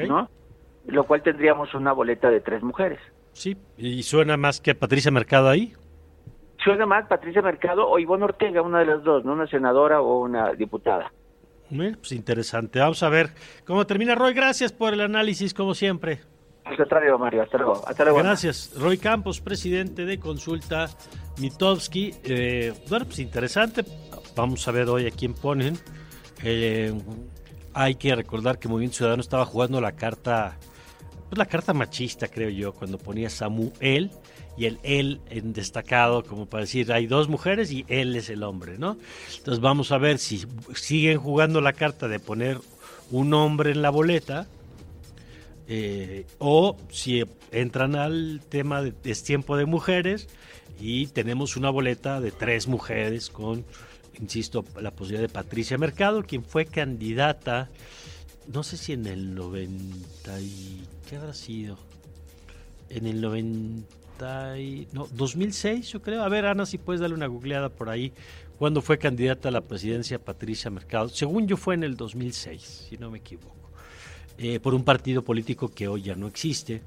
[0.07, 0.27] ¿no?
[0.87, 2.99] Lo cual tendríamos una boleta de tres mujeres.
[3.33, 5.73] Sí, y suena más que Patricia Mercado ahí.
[6.63, 9.33] Suena más Patricia Mercado o Ivonne Ortega, una de las dos, ¿no?
[9.33, 11.11] Una senadora o una diputada.
[11.71, 12.79] Eh, Pues interesante.
[12.79, 13.31] Vamos a ver
[13.65, 14.15] cómo termina.
[14.15, 16.21] Roy, gracias por el análisis, como siempre.
[16.65, 17.81] Al contrario, Mario, hasta luego.
[17.85, 18.19] Hasta luego.
[18.19, 18.73] Gracias.
[18.77, 20.87] Roy Campos, presidente de Consulta
[21.41, 22.13] Mitowski.
[22.23, 23.83] Eh, bueno, pues interesante.
[24.35, 25.75] Vamos a ver hoy a quién ponen.
[26.43, 26.93] Eh,
[27.73, 30.57] hay que recordar que Movimiento Ciudadano estaba jugando la carta,
[31.29, 34.11] pues la carta machista, creo yo, cuando ponía Samuel
[34.57, 38.43] y el él en destacado, como para decir, hay dos mujeres y él es el
[38.43, 38.97] hombre, ¿no?
[39.37, 42.59] Entonces vamos a ver si siguen jugando la carta de poner
[43.11, 44.47] un hombre en la boleta
[45.67, 50.27] eh, o si entran al tema de destiempo de mujeres
[50.79, 53.65] y tenemos una boleta de tres mujeres con,
[54.19, 57.69] insisto, la posibilidad de Patricia Mercado, quien fue candidata,
[58.51, 60.83] no sé si en el 90 y...
[61.09, 61.77] ¿qué habrá sido?
[62.89, 64.87] En el 90 y...
[64.91, 66.23] no, 2006 yo creo.
[66.23, 68.13] A ver, Ana, si puedes darle una googleada por ahí.
[68.57, 71.09] Cuando fue candidata a la presidencia Patricia Mercado?
[71.09, 73.55] Según yo fue en el 2006, si no me equivoco
[74.37, 76.81] eh, por un partido político que hoy ya no existe,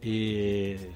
[0.00, 0.90] eh,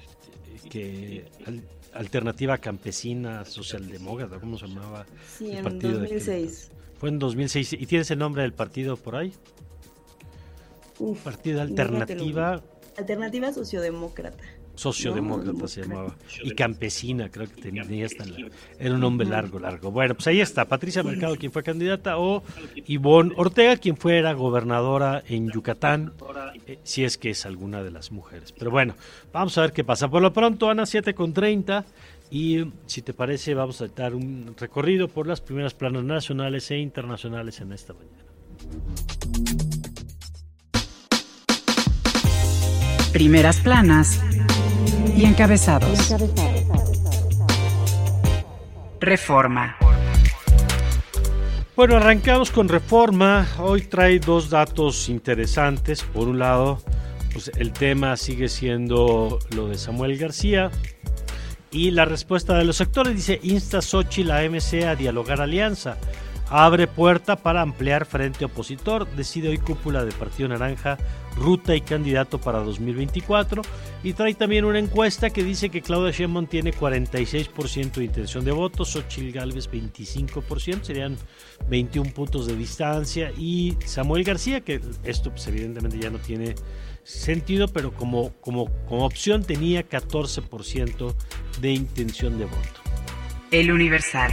[0.69, 1.61] que al-
[1.93, 5.05] Alternativa Campesina Socialdemócrata, ¿cómo se llamaba?
[5.37, 6.71] Sí, el en partido de 2006.
[6.99, 7.73] Fue en 2006.
[7.73, 9.33] ¿Y tienes el nombre del partido por ahí?
[10.99, 11.97] Uf, Partido déjatelo.
[11.99, 12.61] Alternativa
[12.97, 14.43] Alternativa Sociodemócrata.
[14.73, 16.15] Sociodemócrata No, se llamaba.
[16.43, 18.47] Y Campesina, creo que tenía hasta la-
[18.79, 19.89] Era un nombre largo, largo.
[19.91, 20.65] Bueno, pues ahí está.
[20.65, 22.43] Patricia Mercado, quien fue candidata, o
[22.87, 26.13] Ivonne Ortega, quien fuera gobernadora en Yucatán,
[26.67, 28.51] eh, si es que es alguna de las mujeres.
[28.51, 28.95] Pero bueno,
[29.33, 30.09] vamos a ver qué pasa.
[30.09, 31.85] Por lo pronto, Ana, 7 con 30.
[32.29, 36.77] Y si te parece, vamos a dar un recorrido por las primeras planas nacionales e
[36.77, 39.46] internacionales en esta mañana.
[43.17, 44.21] Primeras planas
[45.15, 46.13] y encabezados.
[48.99, 49.75] Reforma.
[51.75, 53.47] Bueno, arrancamos con reforma.
[53.57, 56.03] Hoy trae dos datos interesantes.
[56.03, 56.79] Por un lado,
[57.33, 60.69] pues el tema sigue siendo lo de Samuel García.
[61.71, 65.97] Y la respuesta de los sectores dice, insta Sochi la MC a dialogar alianza.
[66.49, 69.05] Abre puerta para ampliar frente opositor.
[69.15, 70.97] Decide hoy cúpula de Partido Naranja,
[71.35, 73.61] ruta y candidato para 2024.
[74.03, 78.51] Y trae también una encuesta que dice que Claudia Sheinbaum tiene 46% de intención de
[78.51, 81.17] voto, Xochitl Galvez 25%, serían
[81.67, 83.31] 21 puntos de distancia.
[83.37, 86.55] Y Samuel García, que esto pues, evidentemente ya no tiene
[87.03, 91.13] sentido, pero como, como, como opción tenía 14%
[91.59, 92.81] de intención de voto.
[93.51, 94.31] El Universal.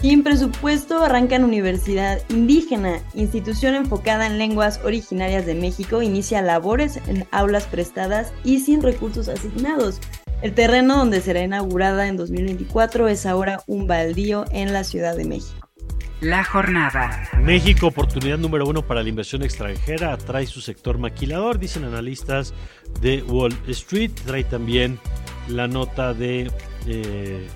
[0.00, 7.26] Sin presupuesto arrancan Universidad Indígena, institución enfocada en lenguas originarias de México, inicia labores en
[7.30, 10.00] aulas prestadas y sin recursos asignados.
[10.40, 15.26] El terreno donde será inaugurada en 2024 es ahora un baldío en la Ciudad de
[15.26, 15.68] México.
[16.22, 17.28] La jornada.
[17.38, 22.54] México, oportunidad número uno para la inversión extranjera, atrae su sector maquilador, dicen analistas
[23.02, 24.12] de Wall Street.
[24.24, 24.98] Trae también
[25.46, 26.50] la nota de
[26.86, 27.46] eh,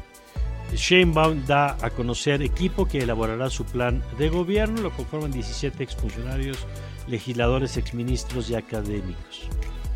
[0.73, 4.83] Sheinbaum da a conocer equipo que elaborará su plan de gobierno.
[4.83, 6.67] Lo conforman 17 exfuncionarios,
[7.07, 9.49] legisladores, exministros y académicos.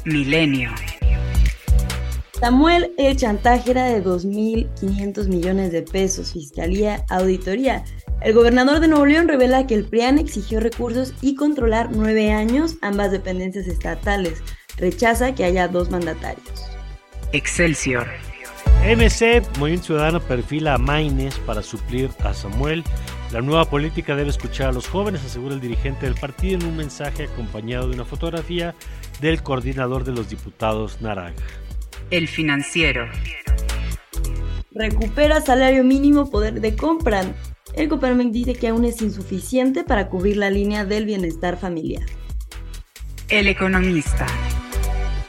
[0.04, 0.70] Milenio.
[2.40, 7.85] Samuel el chantaje era de 2.500 millones de pesos, fiscalía, auditoría.
[8.20, 12.76] El gobernador de Nuevo León revela que el PRIAN exigió recursos y controlar nueve años
[12.81, 14.42] ambas dependencias estatales.
[14.76, 16.64] Rechaza que haya dos mandatarios.
[17.33, 18.07] Excelsior.
[18.84, 22.84] MC, Movimiento Ciudadano, perfila a Maines para suplir a Samuel.
[23.32, 26.76] La nueva política debe escuchar a los jóvenes, asegura el dirigente del partido en un
[26.76, 28.74] mensaje acompañado de una fotografía
[29.20, 31.44] del coordinador de los diputados Naranja.
[32.10, 33.06] El financiero.
[34.70, 37.24] Recupera salario mínimo poder de compra.
[37.74, 42.06] El Coparmex dice que aún es insuficiente para cubrir la línea del bienestar familiar.
[43.28, 44.26] El economista.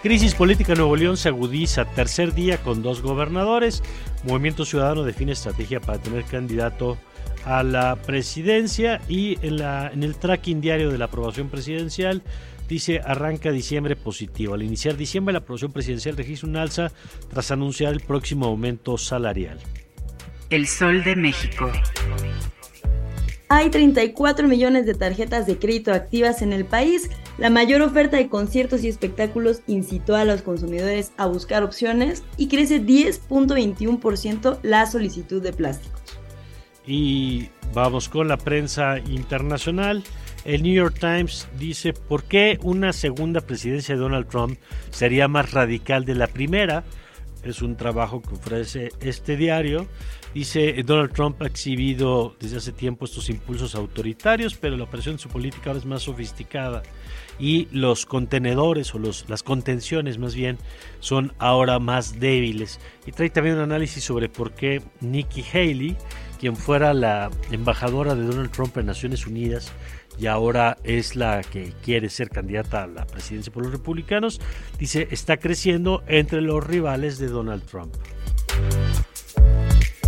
[0.01, 1.83] Crisis política en Nuevo León se agudiza.
[1.83, 3.83] Tercer día con dos gobernadores.
[4.23, 6.97] Movimiento Ciudadano define estrategia para tener candidato
[7.43, 12.21] a la presidencia y en, la, en el tracking diario de la aprobación presidencial
[12.69, 14.53] dice arranca diciembre positivo.
[14.53, 16.91] Al iniciar diciembre la aprobación presidencial registra un alza
[17.29, 19.59] tras anunciar el próximo aumento salarial.
[20.49, 21.69] El Sol de México.
[23.49, 27.09] Hay 34 millones de tarjetas de crédito activas en el país.
[27.39, 32.49] La mayor oferta de conciertos y espectáculos incitó a los consumidores a buscar opciones y
[32.49, 36.01] crece 10.21% la solicitud de plásticos.
[36.85, 40.03] Y vamos con la prensa internacional.
[40.43, 45.53] El New York Times dice por qué una segunda presidencia de Donald Trump sería más
[45.53, 46.83] radical de la primera.
[47.43, 49.87] Es un trabajo que ofrece este diario.
[50.33, 55.21] Dice, Donald Trump ha exhibido desde hace tiempo estos impulsos autoritarios, pero la operación de
[55.21, 56.83] su política ahora es más sofisticada
[57.39, 60.57] y los contenedores o los, las contenciones más bien
[60.99, 62.79] son ahora más débiles.
[63.05, 65.95] Y trae también un análisis sobre por qué Nikki Haley,
[66.39, 69.71] quien fuera la embajadora de Donald Trump en Naciones Unidas,
[70.19, 74.41] y ahora es la que quiere ser candidata a la presidencia por los republicanos,
[74.77, 77.95] dice, está creciendo entre los rivales de Donald Trump.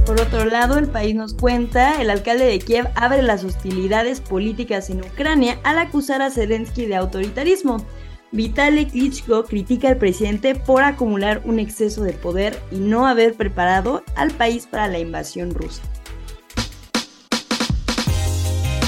[0.06, 4.90] Por otro lado, el país nos cuenta, el alcalde de Kiev abre las hostilidades políticas
[4.90, 7.86] en Ucrania al acusar a Zelensky de autoritarismo.
[8.32, 14.04] Vitaly Klitschko critica al presidente por acumular un exceso de poder y no haber preparado
[14.16, 15.82] al país para la invasión rusa.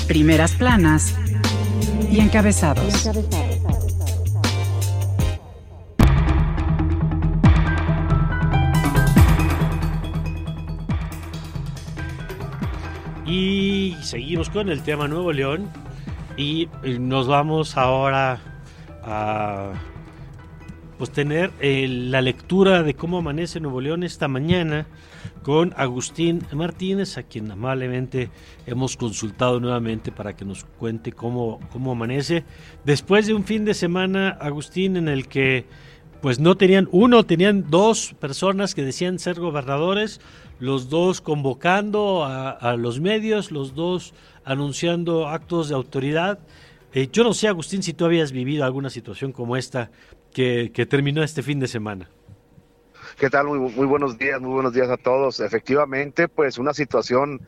[0.08, 1.14] Primeras planas
[2.12, 3.06] y encabezados.
[3.06, 3.63] Y
[14.02, 15.70] seguimos con el tema Nuevo León
[16.38, 18.40] y eh, nos vamos ahora
[19.02, 19.72] a
[21.00, 24.86] pues tener eh, la lectura de cómo amanece Nuevo León esta mañana
[25.42, 28.30] con Agustín Martínez, a quien amablemente
[28.68, 32.44] hemos consultado nuevamente para que nos cuente cómo, cómo amanece.
[32.86, 35.66] Después de un fin de semana, Agustín, en el que
[36.22, 40.22] pues no tenían uno, tenían dos personas que decían ser gobernadores,
[40.64, 44.14] los dos convocando a, los medios, los dos
[44.46, 46.40] anunciando actos de autoridad.
[46.94, 49.92] Eh, yo no sé, Agustín, si tú habías vivido alguna situación como esta
[50.34, 52.10] que, terminó este fin de semana.
[53.18, 53.48] ¿Qué tal?
[53.48, 55.42] Muy, muy buenos días, muy buenos días a todos.
[55.42, 57.42] Efectivamente, pues una situación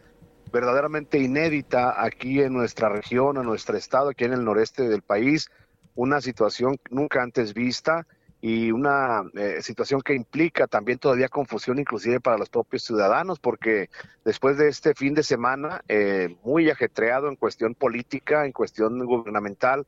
[0.51, 5.49] verdaderamente inédita aquí en nuestra región, en nuestro estado, aquí en el noreste del país,
[5.95, 8.05] una situación nunca antes vista
[8.48, 13.89] y una eh, situación que implica también todavía confusión inclusive para los propios ciudadanos, porque
[14.24, 19.88] después de este fin de semana eh, muy ajetreado en cuestión política, en cuestión gubernamental,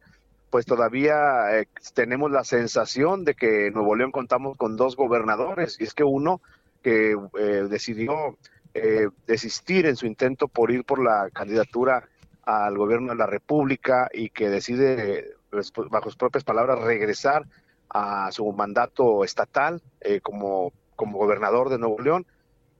[0.49, 5.79] pues todavía eh, tenemos la sensación de que en Nuevo León contamos con dos gobernadores,
[5.79, 6.41] y es que uno
[6.81, 7.15] que
[7.69, 8.37] decidió
[9.27, 12.07] desistir en su intento por ir por la candidatura
[12.43, 15.35] al gobierno de la República y que decide,
[15.91, 17.45] bajo sus propias palabras, regresar
[17.89, 22.25] a su mandato estatal eh, como, como gobernador de Nuevo León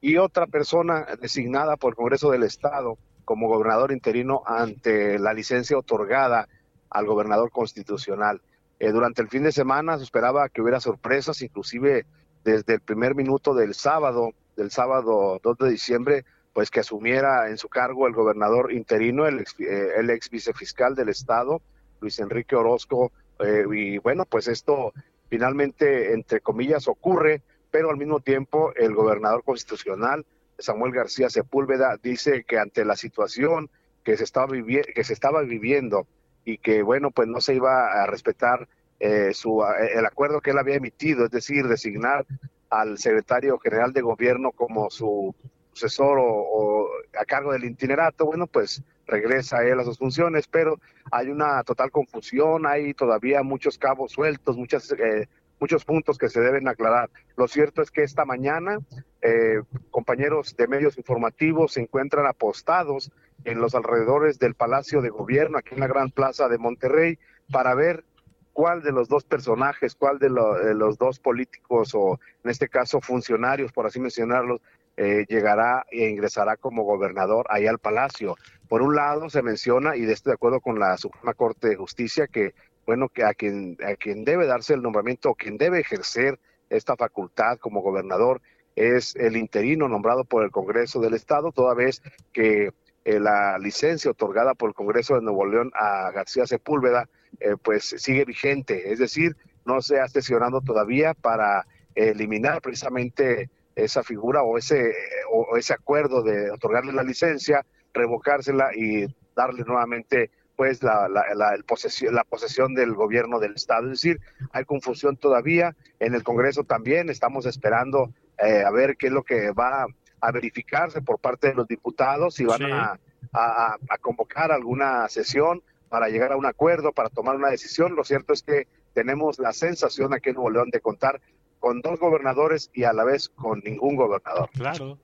[0.02, 5.78] y otra persona designada por el Congreso del Estado como gobernador interino ante la licencia
[5.78, 6.48] otorgada
[6.90, 8.42] al gobernador constitucional.
[8.80, 12.06] Eh, durante el fin de semana se esperaba que hubiera sorpresas, inclusive
[12.46, 17.58] desde el primer minuto del sábado, del sábado 2 de diciembre, pues que asumiera en
[17.58, 21.62] su cargo el gobernador interino, el ex, eh, el ex vicefiscal del Estado,
[22.00, 24.94] Luis Enrique Orozco eh, y bueno, pues esto
[25.30, 30.26] finalmente, entre comillas, ocurre, pero al mismo tiempo el gobernador constitucional,
[30.58, 33.70] Samuel García Sepúlveda, dice que ante la situación
[34.04, 36.08] que se estaba, viviendo
[36.46, 38.68] y que, bueno, pues no se iba a respetar
[39.00, 42.26] eh, su, el acuerdo que él había emitido, es decir, designar
[42.70, 45.36] al secretario general de gobierno como su
[45.78, 50.80] sucesor o, a cargo del itinerato, bueno, pues regresa él a sus funciones, pero
[51.12, 55.28] hay una total confusión, hay todavía muchos cabos sueltos, muchas, eh,
[55.60, 57.10] muchos puntos que se deben aclarar.
[57.36, 58.80] Lo cierto es que esta mañana
[59.22, 59.62] eh,
[59.92, 63.12] compañeros de medios informativos se encuentran apostados
[63.46, 67.18] en los alrededores del Palacio de Gobierno, aquí en la Gran Plaza de Monterrey,
[67.52, 68.04] para ver
[68.52, 73.00] cuál de los dos personajes, cuál de, de los dos políticos o en este caso
[73.00, 74.62] funcionarios, por así mencionarlos,
[74.98, 78.36] eh, llegará e ingresará como gobernador ahí al Palacio.
[78.68, 81.76] Por un lado se menciona, y de esto de acuerdo con la Suprema Corte de
[81.76, 82.56] Justicia, que
[82.88, 86.40] bueno, que a quien, a quien debe darse el nombramiento, o quien debe ejercer
[86.70, 88.42] esta facultad como gobernador,
[88.76, 92.02] es el interino nombrado por el Congreso del Estado, toda vez
[92.34, 92.72] que
[93.06, 97.08] eh, la licencia otorgada por el Congreso de Nuevo León a García Sepúlveda,
[97.40, 99.36] eh, pues sigue vigente, es decir,
[99.66, 104.94] no se ha sesionado todavía para eliminar precisamente esa figura o ese,
[105.32, 109.06] o ese acuerdo de otorgarle la licencia, revocársela y
[109.36, 113.86] darle nuevamente pues la, la, el posesión, la posesión del gobierno del Estado.
[113.86, 114.20] Es decir,
[114.52, 115.76] hay confusión todavía.
[116.00, 119.86] En el Congreso también estamos esperando eh, a ver qué es lo que va
[120.20, 123.00] a verificarse por parte de los diputados, si van a,
[123.34, 127.96] a, a, convocar alguna sesión para llegar a un acuerdo, para tomar una decisión.
[127.96, 131.22] Lo cierto es que tenemos la sensación aquí en Nuevo León de contar
[131.60, 134.50] con dos gobernadores y a la vez con ningún gobernador.
[134.54, 134.98] Claro,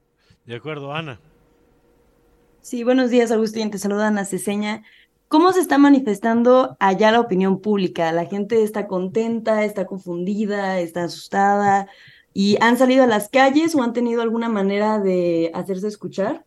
[0.46, 1.20] de acuerdo, Ana.
[2.62, 3.72] Sí, buenos días, Agustín.
[3.72, 4.84] Te saluda Ana Ceseña.
[5.28, 8.12] ¿Cómo se está manifestando allá la opinión pública?
[8.12, 11.88] ¿La gente está contenta, está confundida, está asustada?
[12.34, 16.46] ¿Y han salido a las calles o han tenido alguna manera de hacerse escuchar?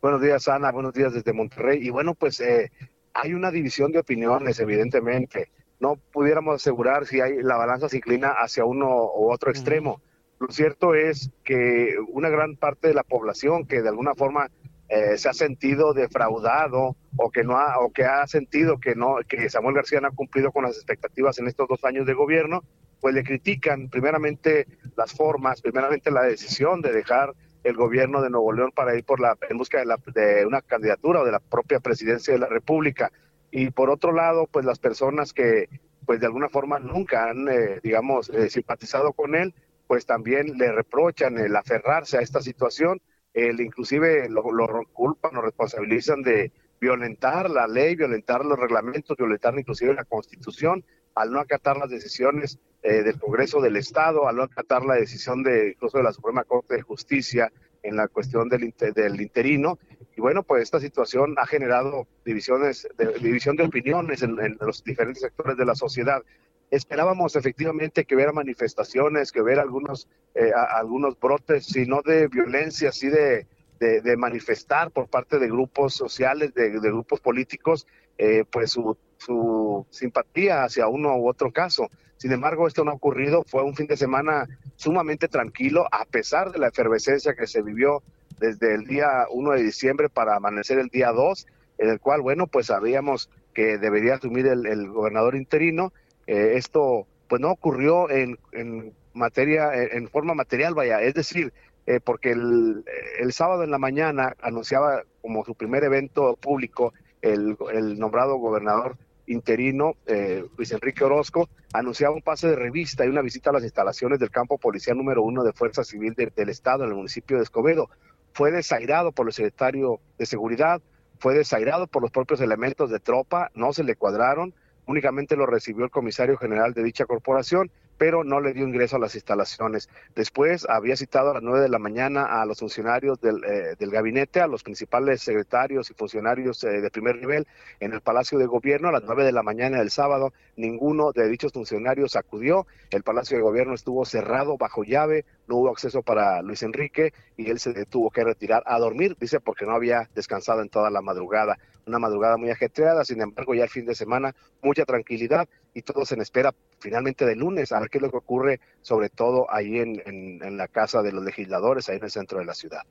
[0.00, 0.70] Buenos días, Ana.
[0.70, 1.86] Buenos días desde Monterrey.
[1.86, 2.70] Y bueno, pues eh,
[3.12, 5.50] hay una división de opiniones, evidentemente
[5.82, 10.00] no pudiéramos asegurar si hay, la balanza se inclina hacia uno u otro extremo.
[10.38, 14.48] Lo cierto es que una gran parte de la población que de alguna forma
[14.88, 19.16] eh, se ha sentido defraudado o que no ha, o que ha sentido que no
[19.28, 22.62] que Samuel García no ha cumplido con las expectativas en estos dos años de gobierno,
[23.00, 28.52] pues le critican primeramente las formas, primeramente la decisión de dejar el gobierno de Nuevo
[28.52, 31.40] León para ir por la en busca de, la, de una candidatura o de la
[31.40, 33.10] propia presidencia de la República
[33.52, 35.68] y por otro lado, pues las personas que
[36.04, 39.54] pues de alguna forma nunca han, eh, digamos, eh, simpatizado con él,
[39.86, 43.00] pues también le reprochan el aferrarse a esta situación,
[43.34, 46.50] el inclusive lo, lo culpan, lo responsabilizan de
[46.80, 50.84] violentar la ley, violentar los reglamentos, violentar inclusive la constitución,
[51.14, 55.42] al no acatar las decisiones eh, del Congreso del Estado, al no acatar la decisión
[55.42, 59.78] de incluso de la Suprema Corte de Justicia en la cuestión del, del interino.
[60.16, 64.84] Y bueno, pues esta situación ha generado divisiones, de, división de opiniones en, en, los
[64.84, 66.22] diferentes sectores de la sociedad.
[66.70, 72.92] Esperábamos efectivamente que hubiera manifestaciones, que hubiera algunos, eh, algunos brotes, si no de violencia,
[72.92, 73.46] sí de,
[73.78, 78.96] de, de, manifestar por parte de grupos sociales, de, de grupos políticos, eh, pues su,
[79.24, 81.90] su simpatía hacia uno u otro caso.
[82.16, 83.44] Sin embargo, esto no ha ocurrido.
[83.46, 84.46] Fue un fin de semana
[84.76, 88.02] sumamente tranquilo, a pesar de la efervescencia que se vivió
[88.38, 91.46] desde el día 1 de diciembre para amanecer el día 2,
[91.78, 95.92] en el cual, bueno, pues sabíamos que debería asumir el, gobernador interino.
[96.26, 101.52] Eh, esto, pues no ocurrió en, en, materia, en forma material, vaya, es decir,
[101.86, 102.84] eh, porque el,
[103.18, 106.92] el, sábado en la mañana anunciaba como su primer evento público
[107.22, 108.96] el, el nombrado gobernador
[109.32, 113.64] interino, eh, Luis Enrique Orozco, anunciaba un pase de revista y una visita a las
[113.64, 117.42] instalaciones del campo policial número uno de Fuerza Civil del Estado en el municipio de
[117.42, 117.88] Escobedo.
[118.32, 120.80] Fue desairado por el secretario de Seguridad,
[121.18, 124.54] fue desairado por los propios elementos de tropa, no se le cuadraron,
[124.86, 128.98] únicamente lo recibió el comisario general de dicha corporación pero no le dio ingreso a
[128.98, 129.88] las instalaciones.
[130.14, 133.90] Después había citado a las nueve de la mañana a los funcionarios del, eh, del
[133.90, 137.46] gabinete, a los principales secretarios y funcionarios eh, de primer nivel
[137.80, 140.32] en el Palacio de Gobierno a las nueve de la mañana del sábado.
[140.56, 142.66] Ninguno de dichos funcionarios acudió.
[142.90, 147.50] El Palacio de Gobierno estuvo cerrado bajo llave, no hubo acceso para Luis Enrique y
[147.50, 151.02] él se tuvo que retirar a dormir, dice, porque no había descansado en toda la
[151.02, 151.58] madrugada.
[151.86, 156.12] Una madrugada muy ajetreada, sin embargo, ya el fin de semana, mucha tranquilidad y todos
[156.12, 159.78] en espera finalmente de lunes a ver qué es lo que ocurre, sobre todo ahí
[159.78, 162.82] en, en, la casa de los legisladores, ahí en el centro de la ciudad.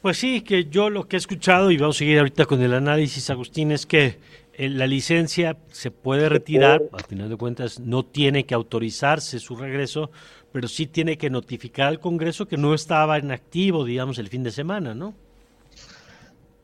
[0.00, 2.74] Pues sí, que yo lo que he escuchado, y vamos a seguir ahorita con el
[2.74, 4.18] análisis, Agustín, es que
[4.54, 9.56] eh, la licencia se puede retirar, al final de cuentas no tiene que autorizarse su
[9.56, 10.10] regreso,
[10.52, 14.42] pero sí tiene que notificar al Congreso que no estaba en activo, digamos, el fin
[14.42, 15.14] de semana, ¿no?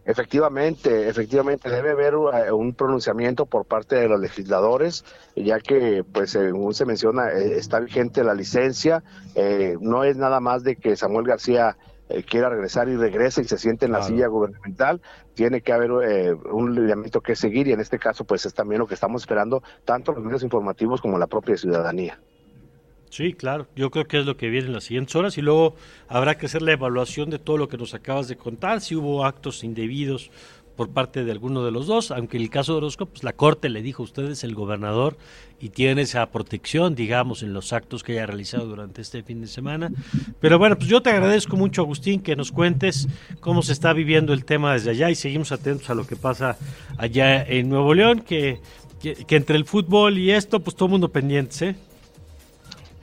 [0.08, 5.04] Efectivamente, efectivamente debe haber uh, un pronunciamiento por parte de los legisladores,
[5.36, 9.04] ya que, pues, según se menciona, eh, está vigente la licencia.
[9.34, 11.76] Eh, no es nada más de que Samuel García
[12.08, 15.02] eh, quiera regresar y regrese y se siente en la silla gubernamental.
[15.34, 18.86] Tiene que haber un lineamiento que seguir y en este caso, pues, es también lo
[18.86, 22.18] que estamos esperando tanto los medios informativos como la propia ciudadanía.
[23.10, 23.66] Sí, claro.
[23.74, 25.76] Yo creo que es lo que viene en las siguientes horas y luego
[26.08, 29.24] habrá que hacer la evaluación de todo lo que nos acabas de contar, si hubo
[29.24, 30.30] actos indebidos
[30.78, 33.32] por parte de alguno de los dos, aunque en el caso de Orozco, pues la
[33.32, 35.16] Corte le dijo, usted es el gobernador
[35.58, 39.48] y tiene esa protección, digamos, en los actos que haya realizado durante este fin de
[39.48, 39.90] semana.
[40.38, 43.08] Pero bueno, pues yo te agradezco mucho, Agustín, que nos cuentes
[43.40, 46.56] cómo se está viviendo el tema desde allá y seguimos atentos a lo que pasa
[46.96, 48.60] allá en Nuevo León, que,
[49.02, 51.76] que, que entre el fútbol y esto, pues todo el mundo pendiente, ¿eh?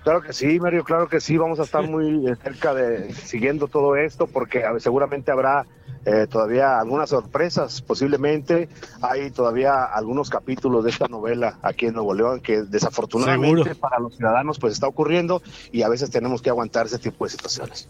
[0.06, 3.96] Claro que sí, Mario, claro que sí, vamos a estar muy cerca de siguiendo todo
[3.96, 5.66] esto porque seguramente habrá
[6.06, 8.70] eh, todavía algunas sorpresas, posiblemente
[9.02, 14.16] hay todavía algunos capítulos de esta novela aquí en Nuevo León que desafortunadamente para los
[14.16, 15.42] ciudadanos pues está ocurriendo
[15.72, 17.90] y a veces tenemos que aguantar ese tipo de situaciones.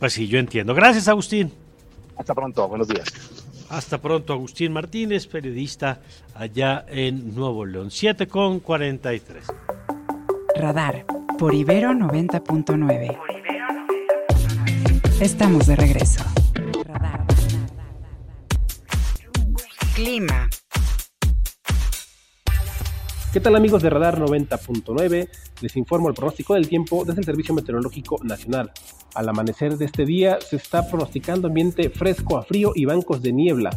[0.00, 0.74] Pues sí, yo entiendo.
[0.74, 1.52] Gracias, Agustín.
[2.16, 3.06] Hasta pronto, buenos días.
[3.68, 6.00] Hasta pronto, Agustín Martínez, periodista
[6.34, 7.92] allá en Nuevo León.
[7.92, 9.44] 7 con 43.
[10.56, 11.06] Radar
[11.40, 13.18] por Ibero 90.9.
[15.22, 16.22] Estamos de regreso.
[19.94, 20.50] Clima.
[23.32, 25.30] ¿Qué tal amigos de Radar 90.9?
[25.62, 28.70] Les informo el pronóstico del tiempo desde el Servicio Meteorológico Nacional.
[29.14, 33.32] Al amanecer de este día se está pronosticando ambiente fresco a frío y bancos de
[33.32, 33.70] niebla.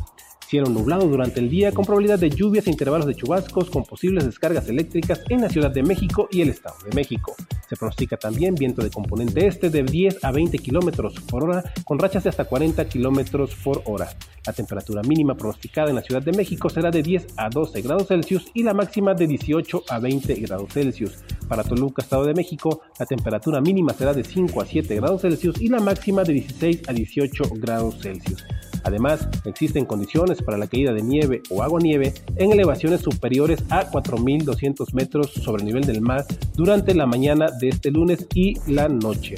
[0.54, 4.24] Cielo nublado durante el día con probabilidad de lluvias e intervalos de chubascos con posibles
[4.24, 7.34] descargas eléctricas en la Ciudad de México y el Estado de México.
[7.68, 11.97] Se pronostica también viento de componente este de 10 a 20 kilómetros por hora con
[11.97, 14.10] rachas de hasta 40 kilómetros por hora.
[14.45, 18.10] La temperatura mínima pronosticada en la Ciudad de México será de 10 a 12 grados
[18.10, 21.18] Celsius y la máxima de 18 a 20 grados Celsius.
[21.49, 25.60] Para Toluca, Estado de México, la temperatura mínima será de 5 a 7 grados Celsius
[25.60, 28.45] y la máxima de 16 a 18 grados Celsius.
[28.84, 33.89] Además, existen condiciones para la caída de nieve o agua nieve en elevaciones superiores a
[33.89, 36.25] 4.200 metros sobre el nivel del mar
[36.55, 39.36] durante la mañana de este lunes y la noche.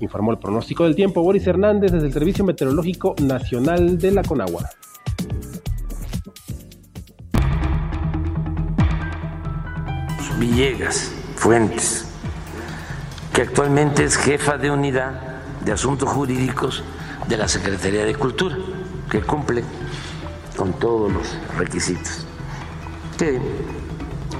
[0.00, 4.68] Informó el pronóstico del tiempo Boris Hernández desde el Servicio Meteorológico Nacional de la Conagua.
[10.38, 12.04] Villegas Fuentes,
[13.32, 15.20] que actualmente es jefa de unidad
[15.64, 16.82] de asuntos jurídicos
[17.26, 18.56] de la Secretaría de Cultura,
[19.10, 19.62] que cumple
[20.56, 22.26] con todos los requisitos.
[23.18, 23.40] Que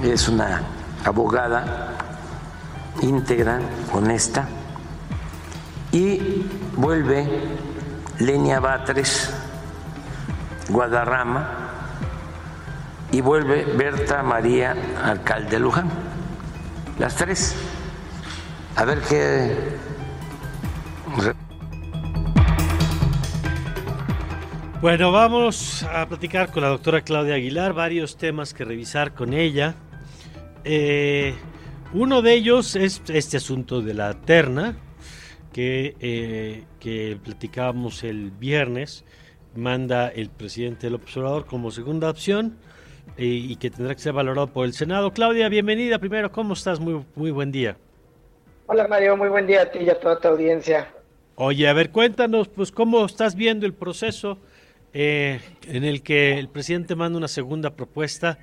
[0.03, 0.61] es una
[1.03, 1.95] abogada
[3.01, 3.59] íntegra,
[3.93, 4.47] honesta,
[5.91, 7.27] y vuelve
[8.19, 9.29] Lenia Batres,
[10.69, 11.63] Guadarrama,
[13.11, 15.89] y vuelve Berta María, alcalde Luján.
[16.97, 17.55] Las tres.
[18.75, 19.77] A ver qué
[24.83, 29.75] Bueno, vamos a platicar con la doctora Claudia Aguilar, varios temas que revisar con ella.
[30.65, 31.35] Eh,
[31.93, 34.75] uno de ellos es este asunto de la terna
[35.53, 39.05] que, eh, que platicábamos el viernes,
[39.55, 42.57] manda el presidente del observador como segunda opción
[43.15, 45.13] eh, y que tendrá que ser valorado por el Senado.
[45.13, 46.81] Claudia, bienvenida primero, ¿cómo estás?
[46.81, 47.77] Muy, muy buen día.
[48.65, 50.89] Hola Mario, muy buen día a ti y a toda tu audiencia.
[51.35, 54.39] Oye, a ver, cuéntanos, pues, cómo estás viendo el proceso
[54.93, 58.37] eh, en el que el presidente manda una segunda propuesta,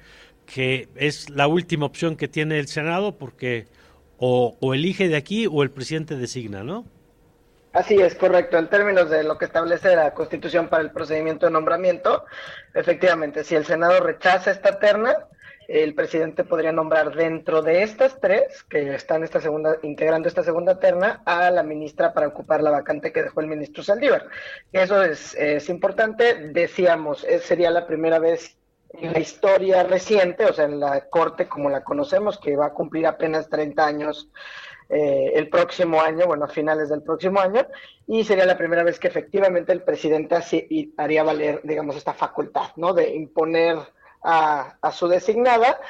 [0.46, 3.66] que es la última opción que tiene el Senado, porque
[4.18, 6.84] o, o elige de aquí o el presidente designa, ¿no?
[7.72, 8.59] Así es, correcto.
[8.59, 12.24] En términos de lo que establece la Constitución para el procedimiento de nombramiento,
[12.74, 15.14] efectivamente, si el Senado rechaza esta terna,
[15.70, 20.80] el presidente podría nombrar dentro de estas tres que están esta segunda, integrando esta segunda
[20.80, 24.26] terna a la ministra para ocupar la vacante que dejó el ministro Saldívar.
[24.72, 26.48] Eso es, es importante.
[26.50, 28.56] Decíamos, sería la primera vez
[28.94, 32.74] en la historia reciente, o sea, en la corte como la conocemos, que va a
[32.74, 34.28] cumplir apenas 30 años
[34.88, 37.64] eh, el próximo año, bueno, a finales del próximo año,
[38.08, 42.70] y sería la primera vez que efectivamente el presidente así haría valer, digamos, esta facultad,
[42.74, 42.92] ¿no?
[42.92, 43.76] De imponer
[44.22, 45.80] a, a su designada,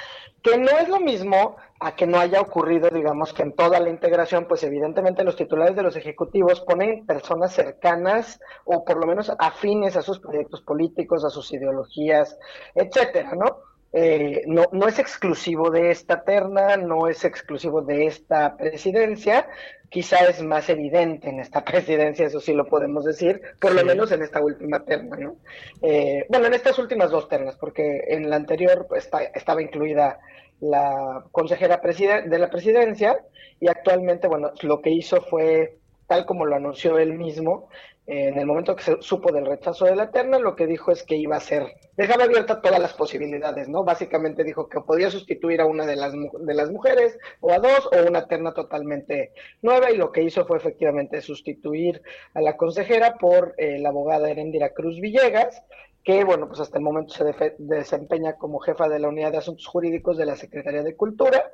[0.42, 3.88] que no es lo mismo a que no haya ocurrido, digamos, que en toda la
[3.88, 9.32] integración, pues evidentemente los titulares de los ejecutivos ponen personas cercanas o por lo menos
[9.38, 12.38] afines a sus proyectos políticos, a sus ideologías,
[12.74, 13.69] etcétera, ¿no?
[13.92, 19.48] Eh, no, no es exclusivo de esta terna, no es exclusivo de esta presidencia,
[19.88, 24.12] quizá es más evidente en esta presidencia, eso sí lo podemos decir, por lo menos
[24.12, 25.36] en esta última terna, ¿no?
[25.82, 30.20] Eh, bueno, en estas últimas dos ternas, porque en la anterior pues, estaba incluida
[30.60, 33.18] la consejera de la presidencia
[33.58, 37.68] y actualmente, bueno, lo que hizo fue, tal como lo anunció él mismo,
[38.12, 41.04] en el momento que se supo del rechazo de la terna, lo que dijo es
[41.04, 41.62] que iba a ser,
[41.96, 43.84] dejaba abierta todas las posibilidades, ¿no?
[43.84, 47.88] Básicamente dijo que podía sustituir a una de las, de las mujeres o a dos
[47.92, 49.32] o una terna totalmente
[49.62, 52.02] nueva y lo que hizo fue efectivamente sustituir
[52.34, 55.62] a la consejera por eh, la abogada Erendira Cruz Villegas,
[56.02, 59.66] que, bueno, pues hasta el momento se desempeña como jefa de la Unidad de Asuntos
[59.66, 61.50] Jurídicos de la Secretaría de Cultura,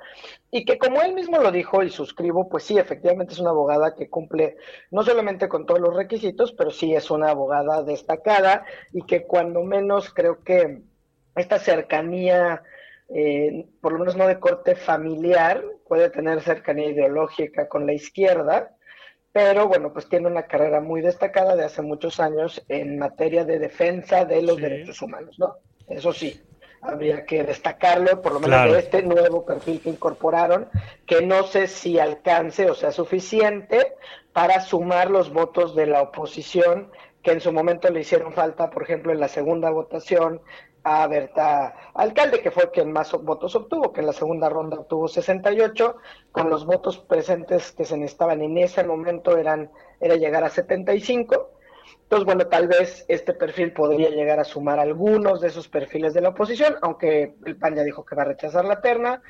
[0.50, 3.94] y que como él mismo lo dijo y suscribo, pues sí, efectivamente es una abogada
[3.94, 4.56] que cumple
[4.90, 9.62] no solamente con todos los requisitos, pero sí es una abogada destacada y que cuando
[9.62, 10.82] menos creo que
[11.34, 12.62] esta cercanía,
[13.08, 18.75] eh, por lo menos no de corte familiar, puede tener cercanía ideológica con la izquierda,
[19.36, 23.58] pero bueno, pues tiene una carrera muy destacada de hace muchos años en materia de
[23.58, 25.56] defensa de los derechos humanos, ¿no?
[25.88, 26.40] Eso sí,
[26.80, 30.70] habría que destacarlo, por lo menos de este nuevo perfil que incorporaron,
[31.04, 33.92] que no sé si alcance o sea suficiente
[34.32, 36.90] para sumar los votos de la oposición
[37.22, 40.40] que en su momento le hicieron falta, por ejemplo, en la segunda votación
[40.88, 45.08] a Berta Alcalde, que fue quien más votos obtuvo, que en la segunda ronda obtuvo
[45.08, 45.96] 68,
[46.30, 49.68] con los votos presentes que se necesitaban en ese momento eran
[50.00, 51.50] era llegar a 75.
[52.02, 56.20] Entonces, bueno, tal vez este perfil podría llegar a sumar algunos de esos perfiles de
[56.20, 59.22] la oposición, aunque el PAN ya dijo que va a rechazar la terna.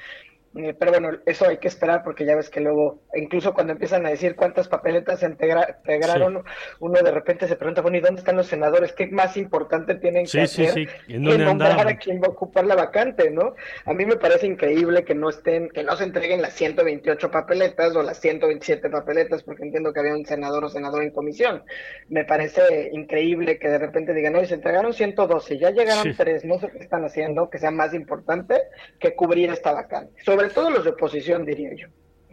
[0.57, 4.07] Eh, pero bueno, eso hay que esperar porque ya ves que luego, incluso cuando empiezan
[4.07, 6.43] a decir cuántas papeletas se integraron,
[6.81, 8.93] uno de repente se pregunta, bueno, ¿y dónde están los senadores?
[8.93, 13.31] ¿Qué más importante tienen que hacer que nombrar a quién va a ocupar la vacante,
[13.31, 13.55] no?
[13.85, 17.95] A mí me parece increíble que no estén, que no se entreguen las 128 papeletas
[17.95, 21.65] o las 127 papeletas, porque entiendo que había un senador o senador en comisión.
[22.09, 26.59] Me parece increíble que de repente digan, no, se entregaron 112, ya llegaron tres, no
[26.59, 28.63] sé qué están haciendo, que sea más importante
[28.99, 30.23] que cubrir esta vacante.
[30.23, 31.87] Sobre todos los de oposición, diría yo.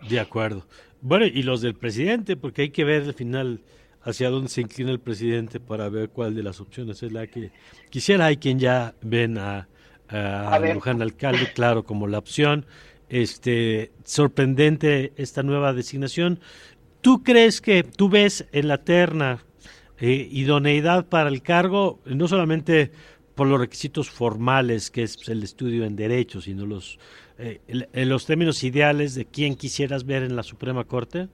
[0.10, 0.66] De acuerdo.
[1.02, 3.62] Bueno, y los del presidente, porque hay que ver al final
[4.04, 7.52] hacia dónde se inclina el presidente para ver cuál de las opciones es la que
[7.90, 8.26] quisiera.
[8.26, 9.68] Hay quien ya ven a,
[10.10, 12.66] a, Luján Alcalde, claro, como la opción.
[13.10, 16.40] Este, sorprendente esta nueva designación.
[17.02, 19.44] ¿Tú crees que tú ves en la terna
[20.00, 22.92] eh, idoneidad para el cargo, no solamente
[23.36, 27.00] por los requisitos formales, que es el estudio en derecho, sino los
[27.38, 31.30] eh, en los términos ideales de quién quisieras ver en la Suprema Corte?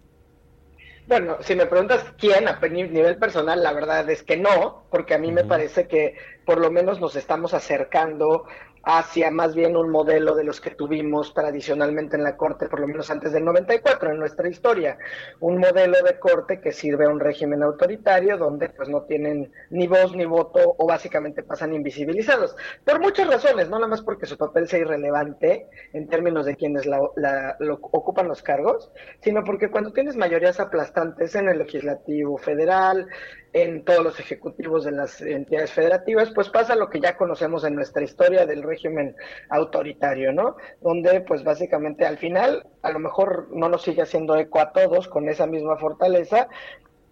[1.10, 5.18] Bueno, si me preguntas quién a nivel personal, la verdad es que no, porque a
[5.18, 8.45] mí me parece que por lo menos nos estamos acercando
[8.84, 12.88] hacia más bien un modelo de los que tuvimos tradicionalmente en la Corte, por lo
[12.88, 14.97] menos antes del 94 en nuestra historia,
[15.39, 19.88] un modelo de Corte que sirve a un régimen autoritario donde pues no tienen ni
[19.88, 22.55] voz ni voto o básicamente pasan invisibilizados,
[22.86, 26.86] por muchas razones, no nada más porque su papel sea irrelevante en términos de quienes
[26.86, 26.99] la,
[27.59, 33.07] lo ocupan los cargos, sino porque cuando tienes mayorías aplastantes en el legislativo federal,
[33.54, 37.76] en todos los ejecutivos de las entidades federativas, pues pasa lo que ya conocemos en
[37.76, 39.16] nuestra historia del régimen
[39.50, 40.56] autoritario, ¿no?
[40.82, 45.08] Donde pues básicamente al final a lo mejor no nos sigue haciendo eco a todos
[45.08, 46.47] con esa misma fortaleza,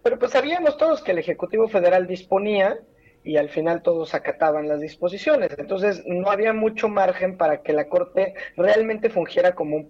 [0.02, 2.78] pero pues sabíamos todos que el Ejecutivo Federal disponía
[3.24, 5.50] y al final todos acataban las disposiciones.
[5.58, 9.88] Entonces no había mucho margen para que la Corte realmente fungiera como un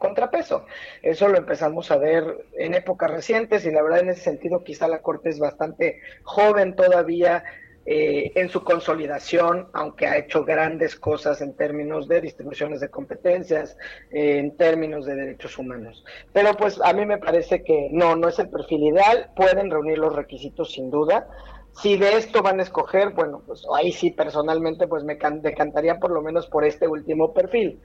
[0.00, 0.66] contrapeso.
[1.02, 4.88] Eso lo empezamos a ver en épocas recientes y la verdad en ese sentido quizá
[4.88, 7.44] la Corte es bastante joven todavía
[7.86, 13.76] eh, en su consolidación, aunque ha hecho grandes cosas en términos de distribuciones de competencias,
[14.10, 16.04] en términos de derechos humanos.
[16.32, 19.98] Pero pues a mí me parece que no, no es el perfil ideal, pueden reunir
[19.98, 21.26] los requisitos sin duda.
[21.72, 26.10] Si de esto van a escoger, bueno, pues ahí sí personalmente pues me decantaría por
[26.10, 27.80] lo menos por este último perfil.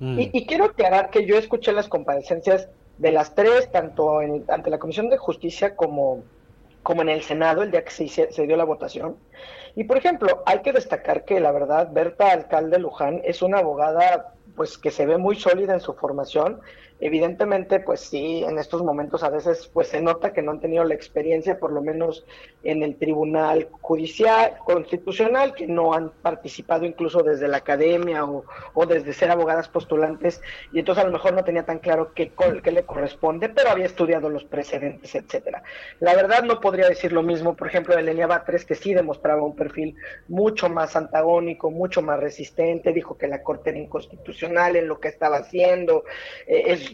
[0.00, 0.18] Mm.
[0.32, 2.68] Y, quiero aclarar que yo escuché las comparecencias
[2.98, 6.24] de las tres, tanto ante la Comisión de Justicia como
[6.82, 9.16] como en el Senado el día que se, se, dio la votación.
[9.74, 14.32] Y por ejemplo, hay que destacar que la verdad, Berta Alcalde Luján es una abogada
[14.56, 16.60] pues que se ve muy sólida en su formación
[17.00, 20.82] Evidentemente, pues sí, en estos momentos a veces pues se nota que no han tenido
[20.82, 22.24] la experiencia, por lo menos
[22.64, 29.12] en el Tribunal Judicial Constitucional, que no han participado incluso desde la academia o, desde
[29.12, 30.40] ser abogadas postulantes,
[30.72, 32.32] y entonces a lo mejor no tenía tan claro qué,
[32.62, 35.62] qué le corresponde, pero había estudiado los precedentes, etcétera.
[36.00, 39.42] La verdad no podría decir lo mismo, por ejemplo, de Elenia Batres, que sí demostraba
[39.42, 39.94] un perfil
[40.26, 45.08] mucho más antagónico, mucho más resistente, dijo que la Corte era inconstitucional en lo que
[45.08, 46.04] estaba haciendo,
[46.46, 46.87] eh, es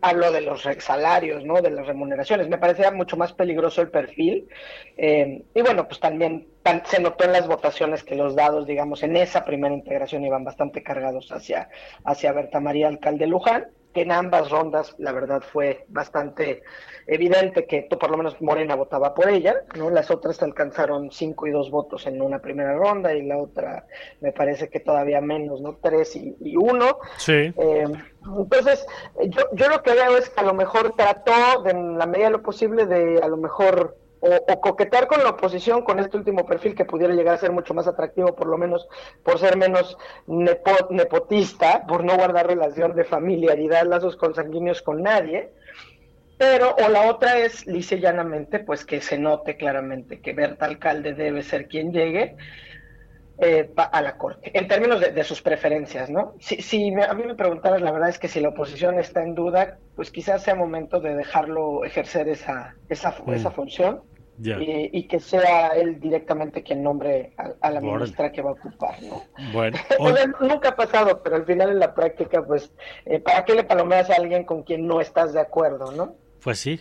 [0.00, 1.60] hablo de los salarios, ¿no?
[1.60, 2.48] De las remuneraciones.
[2.48, 4.48] Me parecía mucho más peligroso el perfil.
[4.96, 6.48] Eh, y bueno, pues también
[6.84, 10.82] se notó en las votaciones que los dados, digamos, en esa primera integración iban bastante
[10.82, 11.68] cargados hacia,
[12.04, 16.62] hacia Berta María Alcalde Luján que en ambas rondas la verdad fue bastante
[17.06, 19.90] evidente que por lo menos Morena votaba por ella, ¿no?
[19.90, 23.86] Las otras alcanzaron cinco y dos votos en una primera ronda y la otra
[24.20, 25.78] me parece que todavía menos, ¿no?
[25.82, 26.98] Tres y, uno.
[27.18, 27.52] Sí.
[27.56, 27.86] Eh,
[28.38, 28.86] entonces,
[29.28, 32.26] yo, yo lo que veo es que a lo mejor trató, de, en la medida
[32.26, 36.46] de lo posible, de a lo mejor o, coquetar con la oposición con este último
[36.46, 38.86] perfil que pudiera llegar a ser mucho más atractivo, por lo menos
[39.24, 45.50] por ser menos nepotista, por no guardar relación de familiaridad, lazos consanguíneos con nadie.
[46.38, 51.14] Pero, o la otra es, dice llanamente, pues que se note claramente que Berta Alcalde
[51.14, 52.36] debe ser quien llegue
[53.38, 56.34] eh, a la Corte, en términos de, sus preferencias, ¿no?
[56.38, 59.34] Si, si a mí me preguntaras, la verdad es que si la oposición está en
[59.34, 63.52] duda, pues quizás sea momento de dejarlo ejercer esa, esa, esa mm.
[64.34, 69.02] Función y, que sea él directamente quien nombre a, la ministra que va a ocupar,
[69.02, 69.22] ¿no?
[69.52, 69.78] Bueno,
[70.40, 72.72] nunca ha pasado, pero al final en la práctica, pues,
[73.04, 76.16] eh, ¿para qué le palomeas a alguien con quien no estás de acuerdo, no?
[76.42, 76.80] Pues sí,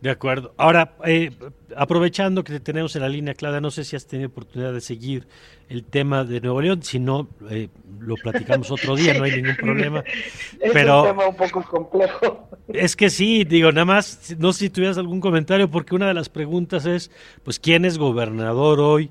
[0.00, 0.54] de acuerdo.
[0.56, 1.32] Ahora, eh,
[1.76, 4.80] aprovechando que te tenemos en la línea, Clara, no sé si has tenido oportunidad de
[4.80, 5.28] seguir
[5.68, 7.68] el tema de Nuevo León, si no, eh,
[8.00, 10.02] lo platicamos otro día, no hay ningún problema.
[10.60, 12.48] Es Pero, un tema un poco complejo.
[12.68, 16.14] Es que sí, digo, nada más, no sé si tuvieras algún comentario, porque una de
[16.14, 17.10] las preguntas es,
[17.42, 19.10] pues, ¿quién es gobernador hoy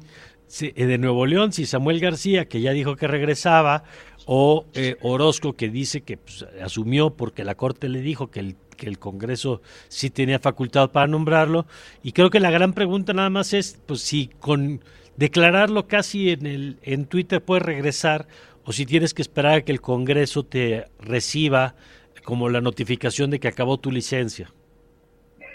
[0.62, 1.54] eh, de Nuevo León?
[1.54, 3.84] Si Samuel García, que ya dijo que regresaba,
[4.26, 4.66] o
[5.02, 8.98] Orozco, que dice que pues, asumió porque la Corte le dijo que el que el
[8.98, 11.68] Congreso sí tenía facultad para nombrarlo.
[12.02, 14.84] Y creo que la gran pregunta nada más es, pues si con
[15.18, 18.26] declararlo casi en, el, en Twitter puedes regresar
[18.66, 21.76] o si tienes que esperar a que el Congreso te reciba
[22.24, 24.52] como la notificación de que acabó tu licencia.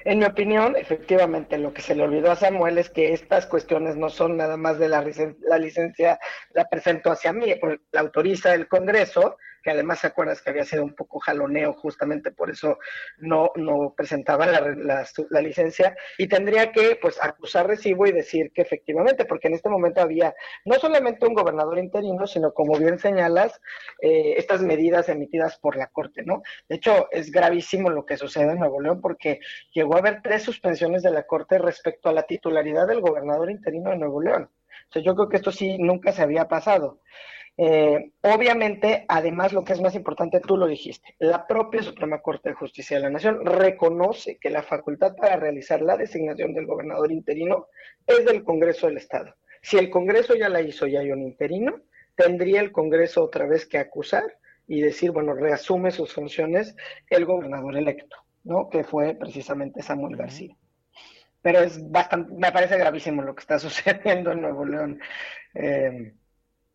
[0.05, 3.97] En mi opinión, efectivamente, lo que se le olvidó a Samuel es que estas cuestiones
[3.97, 5.05] no son nada más de la,
[5.49, 6.21] la licencia,
[6.55, 7.47] la presento hacia mí,
[7.91, 12.51] la autoriza el Congreso, que además acuerdas que había sido un poco jaloneo, justamente por
[12.51, 12.79] eso
[13.19, 18.63] no, no presentaba la, la, licencia, y tendría que pues acusar recibo y decir que
[18.63, 23.61] efectivamente, porque en este momento había no solamente un gobernador interino, sino como bien señalas,
[24.01, 26.43] eh, estas medidas emitidas por la Corte, ¿no?
[26.69, 29.41] De hecho, es gravísimo lo que sucede en Nuevo León porque
[29.75, 33.91] llegó a haber tres suspensiones de la Corte respecto a la titularidad del gobernador interino
[33.91, 34.49] de Nuevo León.
[34.89, 37.01] O sea, yo creo que esto sí nunca se había pasado.
[37.59, 42.51] Eh, obviamente, además, lo que es más importante, tú lo dijiste, la propia Suprema Corte
[42.51, 47.11] de Justicia de la Nación reconoce que la facultad para realizar la designación del gobernador
[47.11, 47.69] interino
[48.07, 49.35] es del Congreso del Estado.
[49.63, 51.81] Si el Congreso ya la hizo y hay un interino,
[52.15, 56.77] tendría el Congreso otra vez que acusar y decir, bueno, reasume sus funciones
[57.09, 58.69] el gobernador electo, ¿no?
[58.69, 60.57] Que fue precisamente Samuel García.
[61.41, 65.01] Pero es bastante, me parece gravísimo lo que está sucediendo en Nuevo León.
[65.55, 66.13] Eh,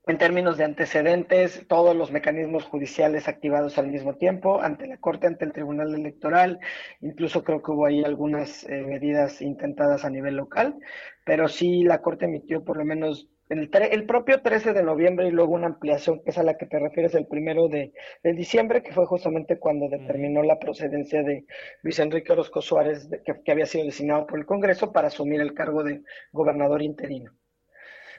[0.08, 5.28] en términos de antecedentes, todos los mecanismos judiciales activados al mismo tiempo, ante la Corte,
[5.28, 6.60] ante el Tribunal Electoral,
[7.02, 10.76] incluso creo que hubo ahí algunas eh, medidas intentadas a nivel local,
[11.24, 15.32] pero sí la Corte emitió por lo menos el, el, propio 13 de noviembre y
[15.32, 17.92] luego una ampliación, que es a la que te refieres, el primero de,
[18.24, 21.46] diciembre, que fue justamente cuando determinó la procedencia de
[21.84, 25.84] Luis Enrique Orozco Suárez, que había sido designado por el Congreso para asumir el cargo
[25.84, 27.34] de gobernador interino.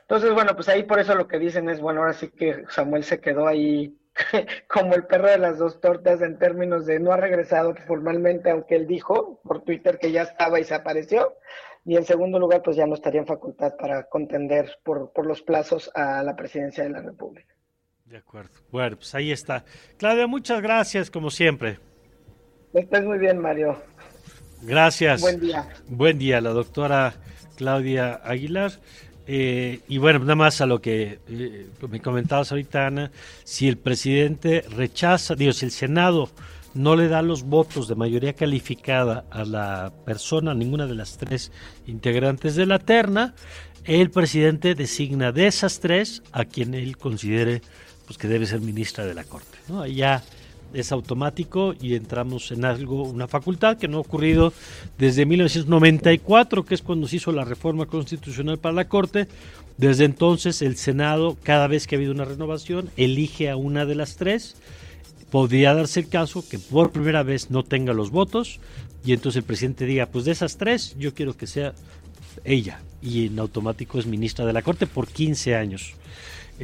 [0.02, 3.04] Entonces, bueno, pues ahí por eso lo que dicen es, bueno, ahora sí que Samuel
[3.04, 3.96] se quedó ahí
[4.68, 8.76] como el perro de las dos tortas en términos de no ha regresado formalmente, aunque
[8.76, 11.34] él dijo por Twitter que ya estaba y se apareció.
[11.84, 15.42] Y en segundo lugar, pues ya no estaría en facultad para contender por, por los
[15.42, 17.54] plazos a la presidencia de la República.
[18.04, 18.50] De acuerdo.
[18.70, 19.64] Bueno, pues ahí está.
[19.96, 21.78] Claudia, muchas gracias, como siempre.
[22.72, 23.76] Estás muy bien, Mario.
[24.62, 25.20] Gracias.
[25.20, 25.68] Buen día.
[25.88, 27.14] Buen día, la doctora
[27.56, 28.72] Claudia Aguilar.
[29.26, 33.10] Eh, y bueno, nada más a lo que eh, me comentabas ahorita, Ana,
[33.44, 36.28] si el presidente rechaza, digo, si el Senado
[36.74, 41.18] no le da los votos de mayoría calificada a la persona, a ninguna de las
[41.18, 41.52] tres
[41.86, 43.34] integrantes de la terna,
[43.84, 47.62] el presidente designa de esas tres a quien él considere
[48.06, 49.58] pues, que debe ser ministra de la Corte.
[49.68, 49.86] ¿no?
[49.86, 50.22] ya
[50.74, 54.52] es automático y entramos en algo, una facultad que no ha ocurrido
[54.98, 59.28] desde 1994, que es cuando se hizo la reforma constitucional para la Corte.
[59.76, 63.94] Desde entonces el Senado, cada vez que ha habido una renovación, elige a una de
[63.94, 64.56] las tres
[65.32, 68.60] podría darse el caso que por primera vez no tenga los votos
[69.02, 71.72] y entonces el presidente diga, pues de esas tres, yo quiero que sea
[72.44, 75.94] ella y en automático es ministra de la Corte por 15 años.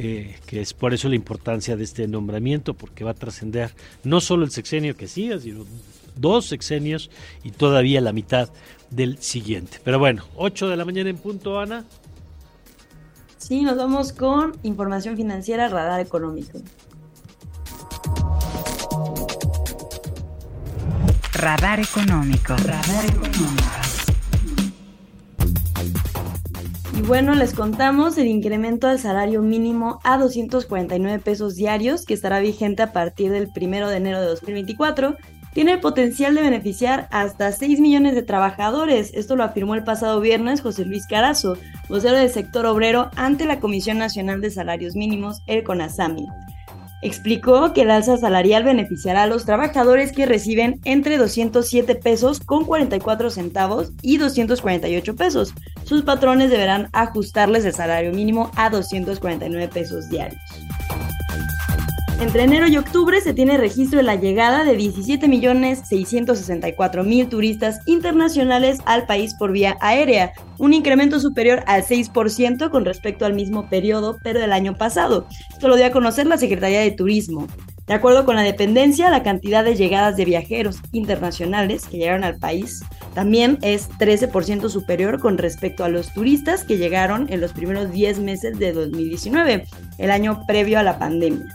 [0.01, 3.75] Eh, que es por eso la importancia de este nombramiento, porque va a trascender
[4.05, 5.65] no solo el sexenio que siga, sino
[6.15, 7.11] dos sexenios
[7.43, 8.47] y todavía la mitad
[8.89, 9.81] del siguiente.
[9.83, 11.83] Pero bueno, 8 de la mañana en punto, Ana.
[13.37, 16.61] Sí, nos vamos con información financiera, radar económico.
[21.33, 22.55] Radar económico.
[22.55, 23.88] Radar económico.
[26.99, 32.41] Y bueno, les contamos el incremento al salario mínimo a 249 pesos diarios, que estará
[32.41, 35.15] vigente a partir del 1 de enero de 2024,
[35.53, 39.13] tiene el potencial de beneficiar hasta 6 millones de trabajadores.
[39.13, 43.61] Esto lo afirmó el pasado viernes José Luis Carazo, vocero del sector obrero ante la
[43.61, 46.27] Comisión Nacional de Salarios Mínimos, el CONASAMI.
[47.01, 52.65] Explicó que el alza salarial beneficiará a los trabajadores que reciben entre 207 pesos con
[52.65, 55.53] 44 centavos y 248 pesos.
[55.85, 60.41] Sus patrones deberán ajustarles el salario mínimo a 249 pesos diarios.
[62.21, 69.05] Entre enero y octubre se tiene registro de la llegada de 17.664.000 turistas internacionales al
[69.05, 74.41] país por vía aérea, un incremento superior al 6% con respecto al mismo periodo, pero
[74.41, 75.27] del año pasado.
[75.49, 77.47] Esto lo dio a conocer la Secretaría de Turismo.
[77.87, 82.37] De acuerdo con la dependencia, la cantidad de llegadas de viajeros internacionales que llegaron al
[82.37, 87.93] país también es 13% superior con respecto a los turistas que llegaron en los primeros
[87.93, 89.67] 10 meses de 2019,
[89.97, 91.45] el año previo a la pandemia.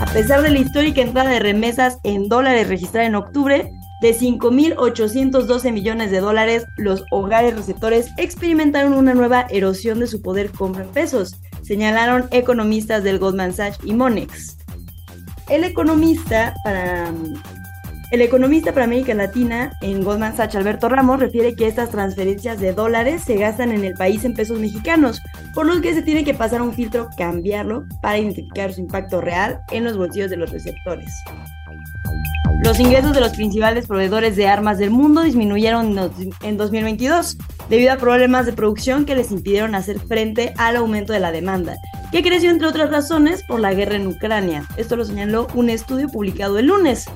[0.00, 3.70] A pesar de la histórica entrada de remesas en dólares registrada en octubre,
[4.00, 10.50] de 5.812 millones de dólares, los hogares receptores experimentaron una nueva erosión de su poder
[10.52, 14.58] compra en pesos, señalaron economistas del Goldman Sachs y Monex.
[15.48, 17.12] El economista para
[18.10, 22.72] el economista para América Latina en Goldman Sachs, Alberto Ramos, refiere que estas transferencias de
[22.72, 25.20] dólares se gastan en el país en pesos mexicanos,
[25.54, 29.60] por lo que se tiene que pasar un filtro, cambiarlo, para identificar su impacto real
[29.70, 31.12] en los bolsillos de los receptores.
[32.64, 35.96] Los ingresos de los principales proveedores de armas del mundo disminuyeron
[36.42, 37.36] en 2022
[37.68, 41.76] debido a problemas de producción que les impidieron hacer frente al aumento de la demanda,
[42.10, 44.64] que creció entre otras razones por la guerra en Ucrania.
[44.76, 47.06] Esto lo señaló un estudio publicado el lunes.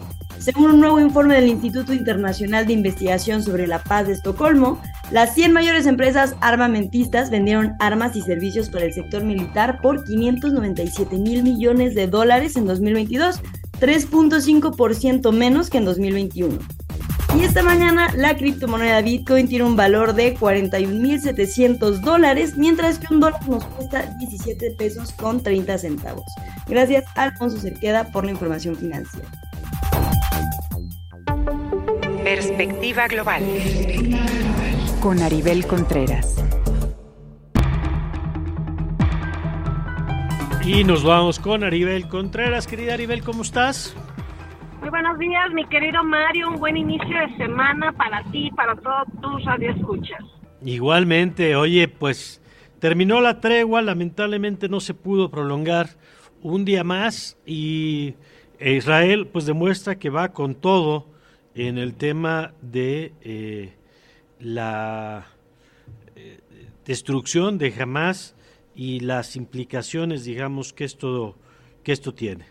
[0.42, 4.82] Según un nuevo informe del Instituto Internacional de Investigación sobre la Paz de Estocolmo,
[5.12, 11.16] las 100 mayores empresas armamentistas vendieron armas y servicios para el sector militar por 597
[11.18, 13.40] mil millones de dólares en 2022,
[13.78, 16.58] 3.5% menos que en 2021.
[17.38, 23.20] Y esta mañana la criptomoneda Bitcoin tiene un valor de 41.700 dólares, mientras que un
[23.20, 26.26] dólar nos cuesta 17 pesos con 30 centavos.
[26.66, 29.28] Gracias a Alfonso Cerqueda por la información financiera.
[32.34, 33.42] Perspectiva Global
[35.02, 36.42] con Aribel Contreras.
[40.64, 42.66] Y nos vamos con Aribel Contreras.
[42.66, 43.94] Querida Aribel, ¿cómo estás?
[44.80, 46.48] Muy buenos días, mi querido Mario.
[46.48, 50.24] Un buen inicio de semana para ti y para todos tus radioescuchas.
[50.64, 52.40] Igualmente, oye, pues
[52.78, 55.90] terminó la tregua, lamentablemente no se pudo prolongar
[56.40, 58.14] un día más y
[58.58, 61.11] Israel pues demuestra que va con todo
[61.54, 63.74] en el tema de eh,
[64.40, 65.26] la
[66.16, 66.40] eh,
[66.84, 68.36] destrucción de Hamas
[68.74, 71.36] y las implicaciones, digamos, que esto,
[71.84, 72.46] que esto tiene.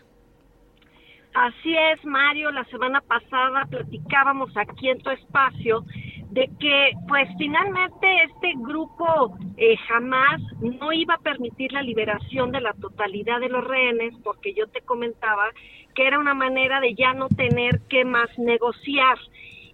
[1.34, 2.50] Así es, Mario.
[2.50, 5.84] La semana pasada platicábamos aquí en tu espacio
[6.32, 12.62] de que pues finalmente este grupo eh, jamás no iba a permitir la liberación de
[12.62, 15.50] la totalidad de los rehenes porque yo te comentaba
[15.94, 19.18] que era una manera de ya no tener que más negociar.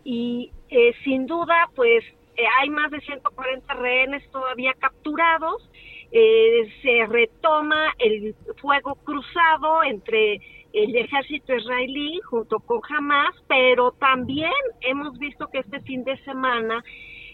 [0.02, 2.04] Y eh, sin duda pues
[2.36, 5.70] eh, hay más de 140 rehenes todavía capturados.
[6.10, 10.40] Se retoma el fuego cruzado entre
[10.72, 16.84] el ejército israelí junto con Hamas, pero también hemos visto que este fin de semana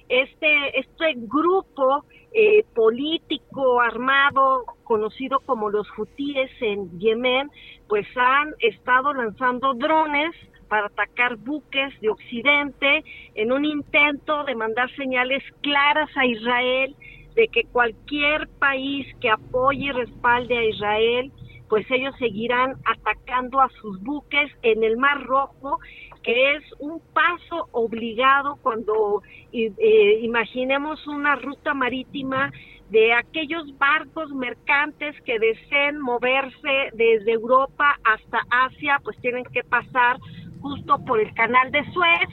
[0.09, 7.51] este, este grupo eh, político armado conocido como los hutíes en Yemen,
[7.89, 10.35] pues han estado lanzando drones
[10.69, 13.05] para atacar buques de Occidente
[13.35, 16.97] en un intento de mandar señales claras a Israel
[17.35, 21.33] de que cualquier país que apoye y respalde a Israel
[21.69, 25.79] pues ellos seguirán atacando a sus buques en el Mar Rojo,
[26.23, 32.51] que es un paso obligado cuando eh, imaginemos una ruta marítima
[32.91, 40.19] de aquellos barcos mercantes que deseen moverse desde Europa hasta Asia, pues tienen que pasar
[40.61, 42.29] justo por el canal de Suez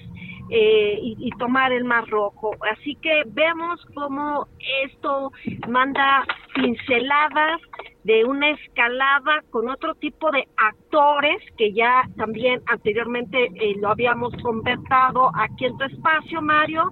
[0.50, 2.52] eh, y, y, tomar el Mar Rojo.
[2.74, 4.48] Así que vemos cómo
[4.84, 5.32] esto
[5.68, 7.62] manda pinceladas
[8.04, 14.34] de una escalada con otro tipo de actores que ya también anteriormente eh, lo habíamos
[14.41, 16.89] conversado aquí en tu espacio, Mario,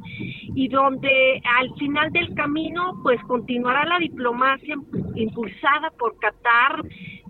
[0.56, 4.76] y donde al final del camino pues continuará la diplomacia
[5.16, 6.84] impulsada por Qatar,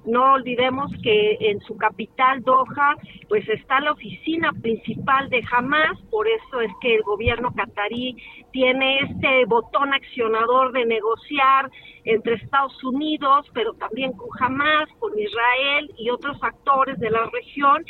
[0.05, 2.95] no olvidemos que en su capital, Doha,
[3.27, 8.15] pues está la oficina principal de Hamas, por eso es que el gobierno catarí
[8.51, 11.69] tiene este botón accionador de negociar
[12.05, 17.85] entre Estados Unidos, pero también con Hamas, con Israel y otros actores de la región.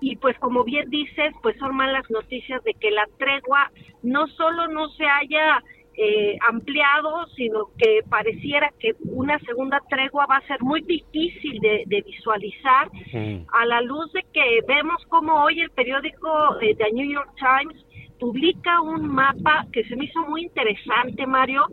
[0.00, 3.70] Y pues como bien dices, pues son malas noticias de que la tregua
[4.02, 5.62] no solo no se haya
[6.00, 12.02] eh, ampliado, sino que pareciera que una segunda tregua va a ser muy difícil de,
[12.06, 12.88] visualizar
[13.52, 17.84] a la luz de que vemos como hoy el periódico de The New York Times
[18.20, 21.66] publica un mapa que se me hizo muy interesante, Mario,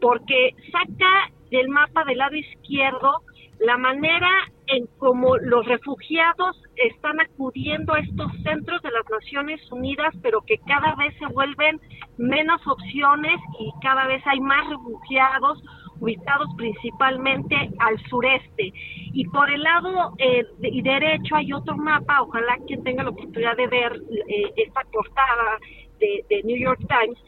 [0.00, 3.22] porque saca del mapa del lado izquierdo
[3.60, 4.30] la manera
[4.68, 10.58] en cómo los refugiados están acudiendo a estos centros de las Naciones Unidas, pero que
[10.58, 11.80] cada vez se vuelven
[12.18, 15.62] menos opciones y cada vez hay más refugiados
[16.00, 18.72] ubicados principalmente al sureste.
[19.12, 23.66] Y por el lado eh, derecho hay otro mapa, ojalá quien tenga la oportunidad de
[23.66, 23.92] ver
[24.28, 25.58] eh, esta portada
[25.98, 27.18] de, de New York Times,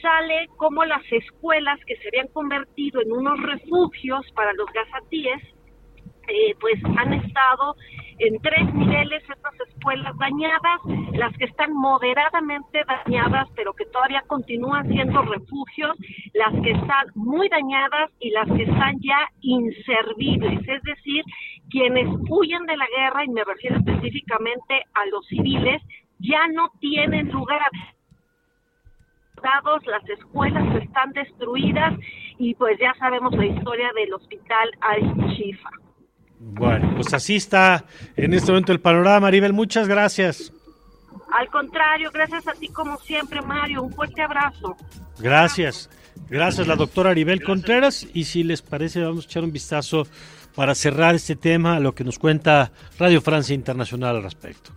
[0.00, 5.42] sale como las escuelas que se habían convertido en unos refugios para los gazatíes
[6.28, 7.76] eh, pues han estado
[8.18, 10.80] en tres niveles estas escuelas dañadas,
[11.14, 15.96] las que están moderadamente dañadas, pero que todavía continúan siendo refugios,
[16.32, 21.24] las que están muy dañadas y las que están ya inservibles, es decir,
[21.70, 25.82] quienes huyen de la guerra, y me refiero específicamente a los civiles,
[26.20, 27.60] ya no tienen lugar
[29.86, 31.94] las escuelas están destruidas
[32.38, 35.83] y pues ya sabemos la historia del hospital Al-Shifa.
[36.38, 37.84] Bueno, pues así está
[38.16, 39.52] en este momento el panorama, Maribel.
[39.52, 40.52] Muchas gracias.
[41.30, 43.82] Al contrario, gracias a ti como siempre, Mario.
[43.82, 44.76] Un fuerte abrazo.
[45.18, 45.90] Gracias.
[46.28, 48.06] Gracias, la doctora Aribel Contreras.
[48.14, 50.06] Y si les parece, vamos a echar un vistazo
[50.54, 54.70] para cerrar este tema a lo que nos cuenta Radio Francia Internacional al respecto.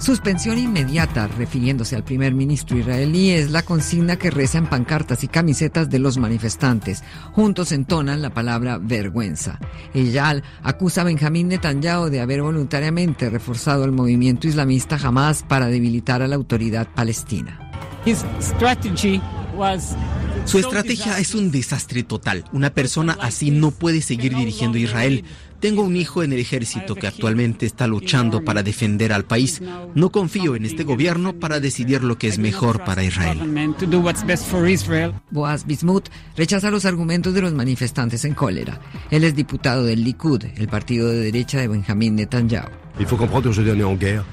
[0.00, 5.28] Suspensión inmediata, refiriéndose al primer ministro israelí, es la consigna que reza en pancartas y
[5.28, 7.04] camisetas de los manifestantes.
[7.32, 9.58] Juntos entonan la palabra vergüenza.
[9.92, 16.22] Eyal acusa a Benjamín Netanyahu de haber voluntariamente reforzado el movimiento islamista Hamas para debilitar
[16.22, 17.70] a la autoridad palestina.
[20.46, 22.44] Su estrategia es un desastre total.
[22.52, 25.24] Una persona así no puede seguir dirigiendo Israel.
[25.60, 29.60] Tengo un hijo en el ejército que actualmente está luchando para defender al país.
[29.94, 33.38] No confío en este gobierno para decidir lo que es mejor para Israel.
[35.30, 38.80] Boaz Bismuth rechaza los argumentos de los manifestantes en cólera.
[39.10, 42.70] Él es diputado del Likud, el partido de derecha de Benjamín Netanyahu.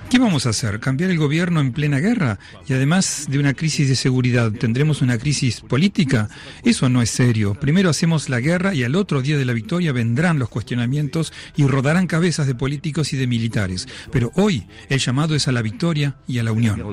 [0.10, 0.80] ¿Qué vamos a hacer?
[0.80, 2.38] ¿Cambiar el gobierno en plena guerra?
[2.68, 6.30] Y además de una crisis de seguridad, ¿tendremos una crisis política?
[6.64, 7.54] Eso no es serio.
[7.54, 11.66] Primero hacemos la guerra y al otro día de la victoria vendrán los cuestionamientos y
[11.66, 13.88] rodarán cabezas de políticos y de militares.
[14.12, 16.84] Pero hoy el llamado es a la victoria y a la unión.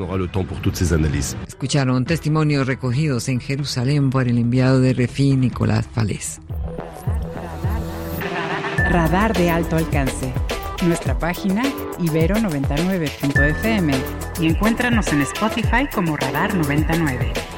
[1.49, 6.41] Escucharon testimonios recogidos en Jerusalén por el enviado de Refí, Nicolás Falés.
[8.91, 10.33] Radar de alto alcance
[10.83, 11.63] nuestra página
[11.99, 13.95] ibero99.fm
[14.41, 17.54] y encuéntranos en Spotify como Radar 99.